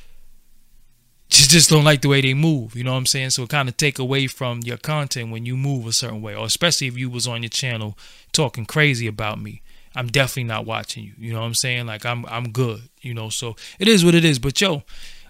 just 1.28 1.50
just 1.52 1.70
don't 1.70 1.84
like 1.84 2.02
the 2.02 2.08
way 2.08 2.22
they 2.22 2.34
move. 2.34 2.74
You 2.74 2.86
know 2.86 2.94
what 2.94 3.00
I'm 3.00 3.06
saying? 3.06 3.32
So 3.32 3.44
it 3.44 3.50
kind 3.50 3.68
of 3.68 3.76
take 3.76 4.00
away 4.00 4.28
from 4.28 4.62
your 4.62 4.78
content 4.78 5.30
when 5.30 5.46
you 5.46 5.58
move 5.58 5.86
a 5.86 5.92
certain 5.92 6.22
way, 6.22 6.36
or 6.36 6.46
especially 6.46 6.88
if 6.88 6.98
you 6.98 7.10
was 7.10 7.28
on 7.28 7.44
your 7.44 7.50
channel 7.50 7.98
talking 8.32 8.66
crazy 8.66 9.08
about 9.08 9.42
me. 9.42 9.62
I'm 9.94 10.08
definitely 10.08 10.46
not 10.46 10.66
watching 10.66 11.04
you. 11.04 11.14
You 11.18 11.34
know 11.34 11.42
what 11.42 11.48
I'm 11.48 11.54
saying? 11.54 11.86
Like 11.86 12.06
I'm 12.06 12.26
I'm 12.28 12.52
good. 12.52 12.84
You 13.02 13.14
know, 13.14 13.28
so 13.28 13.58
it 13.78 13.90
is 13.90 14.06
what 14.06 14.16
it 14.16 14.24
is. 14.24 14.40
But 14.40 14.60
yo, 14.62 14.84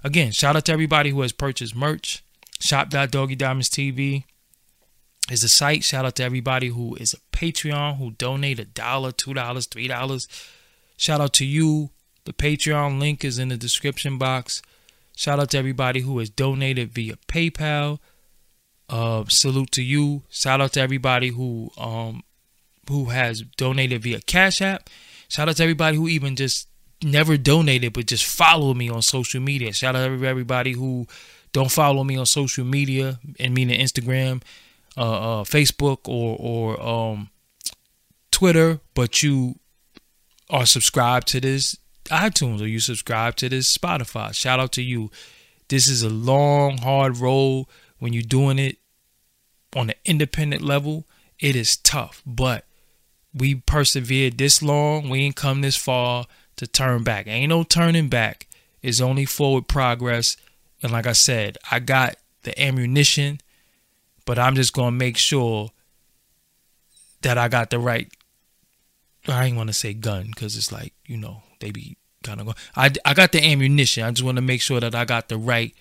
again, 0.03 0.31
shout 0.31 0.55
out 0.55 0.65
to 0.65 0.71
everybody 0.71 1.09
who 1.09 1.21
has 1.21 1.31
purchased 1.31 1.75
merch. 1.75 2.23
Shop.doggydiamonds 2.59 3.69
TV 3.69 4.25
is 5.31 5.41
the 5.41 5.49
site. 5.49 5.83
Shout 5.83 6.05
out 6.05 6.15
to 6.17 6.23
everybody 6.23 6.67
who 6.67 6.95
is 6.95 7.13
a 7.13 7.35
Patreon, 7.35 7.97
who 7.97 8.11
donate 8.11 8.59
a 8.59 8.65
dollar, 8.65 9.11
two 9.11 9.33
dollars, 9.33 9.67
three 9.67 9.87
dollars. 9.87 10.27
Shout 10.97 11.21
out 11.21 11.33
to 11.33 11.45
you. 11.45 11.89
The 12.25 12.33
Patreon 12.33 12.99
link 12.99 13.23
is 13.23 13.39
in 13.39 13.49
the 13.49 13.57
description 13.57 14.17
box. 14.17 14.61
Shout 15.15 15.39
out 15.39 15.51
to 15.51 15.57
everybody 15.57 16.01
who 16.01 16.19
has 16.19 16.29
donated 16.29 16.93
via 16.93 17.15
PayPal. 17.27 17.99
Uh, 18.89 19.23
salute 19.27 19.71
to 19.71 19.83
you. 19.83 20.23
Shout 20.29 20.61
out 20.61 20.73
to 20.73 20.81
everybody 20.81 21.29
who 21.29 21.71
um 21.77 22.23
who 22.89 23.05
has 23.05 23.41
donated 23.41 24.03
via 24.03 24.19
Cash 24.21 24.61
App. 24.61 24.89
Shout 25.29 25.49
out 25.49 25.57
to 25.57 25.63
everybody 25.63 25.97
who 25.97 26.07
even 26.07 26.35
just 26.35 26.67
never 27.01 27.37
donated 27.37 27.93
but 27.93 28.05
just 28.05 28.25
follow 28.25 28.73
me 28.73 28.89
on 28.89 29.01
social 29.01 29.41
media. 29.41 29.73
Shout 29.73 29.95
out 29.95 30.07
to 30.07 30.25
everybody 30.25 30.73
who 30.73 31.07
don't 31.53 31.71
follow 31.71 32.03
me 32.03 32.17
on 32.17 32.25
social 32.25 32.65
media 32.65 33.19
and 33.39 33.53
meaning 33.53 33.79
Instagram 33.79 34.41
uh, 34.97 35.41
uh, 35.41 35.43
Facebook 35.43 36.07
or 36.07 36.37
or 36.39 36.81
um, 36.81 37.29
Twitter, 38.31 38.79
but 38.93 39.23
you 39.23 39.59
are 40.49 40.65
subscribed 40.65 41.27
to 41.29 41.41
this 41.41 41.77
iTunes 42.05 42.61
or 42.61 42.67
you 42.67 42.79
subscribe 42.79 43.35
to 43.37 43.49
this 43.49 43.75
Spotify. 43.75 44.33
Shout 44.33 44.59
out 44.59 44.71
to 44.73 44.83
you. 44.83 45.09
This 45.69 45.87
is 45.87 46.03
a 46.03 46.09
long, 46.09 46.79
hard 46.79 47.17
road 47.17 47.65
when 47.99 48.13
you're 48.13 48.21
doing 48.21 48.59
it 48.59 48.77
on 49.75 49.89
an 49.89 49.95
independent 50.05 50.61
level. 50.61 51.07
It 51.39 51.55
is 51.55 51.77
tough, 51.77 52.21
but 52.25 52.65
we 53.33 53.55
persevered 53.55 54.37
this 54.37 54.61
long. 54.61 55.09
We 55.09 55.21
ain't 55.21 55.35
come 55.35 55.61
this 55.61 55.77
far 55.77 56.25
to 56.57 56.67
turn 56.67 57.03
back. 57.03 57.27
Ain't 57.27 57.49
no 57.49 57.63
turning 57.63 58.09
back. 58.09 58.47
It's 58.81 59.01
only 59.01 59.25
forward 59.25 59.67
progress. 59.67 60.37
And 60.81 60.91
like 60.91 61.07
I 61.07 61.13
said, 61.13 61.57
I 61.71 61.79
got 61.79 62.17
the 62.43 62.59
ammunition 62.61 63.39
but 64.25 64.39
I'm 64.39 64.55
just 64.55 64.73
gonna 64.73 64.91
make 64.91 65.17
sure 65.17 65.69
that 67.21 67.37
I 67.37 67.47
got 67.47 67.69
the 67.69 67.79
right. 67.79 68.11
I 69.27 69.45
ain't 69.45 69.57
want 69.57 69.67
to 69.67 69.73
say 69.73 69.93
gun 69.93 70.27
because 70.27 70.57
it's 70.57 70.71
like 70.71 70.93
you 71.05 71.17
know 71.17 71.43
they 71.59 71.71
be 71.71 71.97
kind 72.23 72.39
of 72.39 72.47
going. 72.47 72.57
I 72.75 72.91
I 73.05 73.13
got 73.13 73.31
the 73.31 73.43
ammunition. 73.43 74.03
I 74.03 74.11
just 74.11 74.23
want 74.23 74.37
to 74.37 74.41
make 74.41 74.61
sure 74.61 74.79
that 74.79 74.95
I 74.95 75.05
got 75.05 75.29
the 75.29 75.37
right 75.37 75.73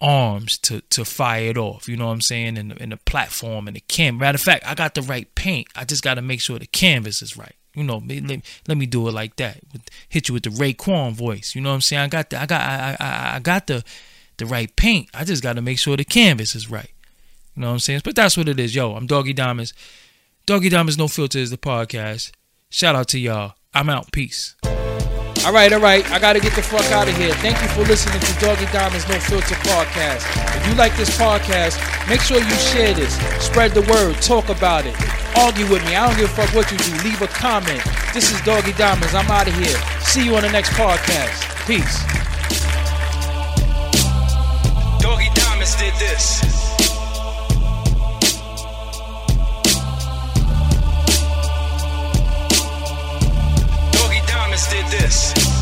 arms 0.00 0.58
to 0.58 0.80
to 0.82 1.04
fire 1.04 1.50
it 1.50 1.58
off. 1.58 1.88
You 1.88 1.96
know 1.96 2.06
what 2.06 2.12
I'm 2.12 2.20
saying? 2.20 2.58
And 2.58 2.72
in 2.72 2.90
the 2.90 2.96
platform 2.98 3.66
and 3.66 3.76
the 3.76 3.80
cam. 3.80 4.18
Matter 4.18 4.36
of 4.36 4.42
fact, 4.42 4.66
I 4.66 4.74
got 4.74 4.94
the 4.94 5.02
right 5.02 5.32
paint. 5.34 5.68
I 5.74 5.84
just 5.84 6.02
got 6.02 6.14
to 6.14 6.22
make 6.22 6.40
sure 6.40 6.58
the 6.58 6.66
canvas 6.66 7.22
is 7.22 7.36
right. 7.36 7.54
You 7.74 7.82
know, 7.82 8.00
let, 8.06 8.42
let 8.68 8.78
me 8.78 8.86
do 8.86 9.08
it 9.08 9.12
like 9.12 9.36
that. 9.36 9.58
Hit 10.08 10.28
you 10.28 10.34
with 10.34 10.44
the 10.44 10.50
Raekwon 10.50 11.12
voice. 11.12 11.54
You 11.54 11.60
know 11.60 11.70
what 11.70 11.76
I'm 11.76 11.80
saying? 11.80 12.02
I 12.02 12.08
got 12.08 12.30
the 12.30 12.40
I 12.40 12.46
got 12.46 12.60
I 12.60 12.96
I, 13.00 13.36
I 13.36 13.38
got 13.40 13.66
the 13.66 13.82
the 14.36 14.46
right 14.46 14.74
paint. 14.76 15.08
I 15.14 15.24
just 15.24 15.42
got 15.42 15.54
to 15.54 15.62
make 15.62 15.78
sure 15.78 15.96
the 15.96 16.04
canvas 16.04 16.54
is 16.54 16.70
right. 16.70 16.90
You 17.54 17.60
know 17.60 17.68
what 17.68 17.74
I'm 17.74 17.78
saying? 17.78 18.00
But 18.04 18.16
that's 18.16 18.36
what 18.36 18.48
it 18.48 18.58
is. 18.58 18.74
Yo, 18.74 18.94
I'm 18.94 19.06
Doggy 19.06 19.32
Diamonds. 19.32 19.72
Doggy 20.46 20.68
Diamonds 20.68 20.98
No 20.98 21.08
Filter 21.08 21.38
is 21.38 21.50
the 21.50 21.56
podcast. 21.56 22.32
Shout 22.68 22.96
out 22.96 23.08
to 23.08 23.18
y'all. 23.18 23.54
I'm 23.72 23.88
out. 23.88 24.10
Peace. 24.12 24.56
All 25.44 25.52
right, 25.52 25.72
all 25.72 25.80
right. 25.80 26.08
I 26.10 26.18
got 26.18 26.32
to 26.32 26.40
get 26.40 26.54
the 26.56 26.62
fuck 26.62 26.90
out 26.90 27.06
of 27.06 27.16
here. 27.16 27.34
Thank 27.34 27.60
you 27.60 27.68
for 27.68 27.82
listening 27.82 28.18
to 28.18 28.40
Doggy 28.40 28.64
Diamonds 28.72 29.06
No 29.08 29.18
Filter 29.20 29.54
podcast. 29.56 30.24
If 30.56 30.66
you 30.66 30.74
like 30.74 30.96
this 30.96 31.16
podcast, 31.18 31.78
make 32.08 32.22
sure 32.22 32.38
you 32.38 32.56
share 32.56 32.94
this. 32.94 33.14
Spread 33.44 33.72
the 33.72 33.82
word. 33.92 34.16
Talk 34.22 34.48
about 34.48 34.86
it. 34.86 34.96
Argue 35.36 35.68
with 35.68 35.84
me. 35.84 35.94
I 35.94 36.08
don't 36.08 36.16
give 36.16 36.30
a 36.30 36.34
fuck 36.34 36.54
what 36.54 36.72
you 36.72 36.78
do. 36.78 36.92
Leave 37.04 37.20
a 37.22 37.28
comment. 37.28 37.82
This 38.14 38.32
is 38.32 38.40
Doggy 38.40 38.72
Diamonds. 38.72 39.14
I'm 39.14 39.30
out 39.30 39.46
of 39.46 39.54
here. 39.54 39.76
See 40.00 40.24
you 40.24 40.34
on 40.34 40.42
the 40.42 40.50
next 40.50 40.70
podcast. 40.70 41.44
Peace. 41.66 42.02
Doggy 45.00 45.28
Diamonds 45.34 45.76
did 45.76 45.94
this. 46.00 46.83
did 54.74 54.86
this. 54.86 55.53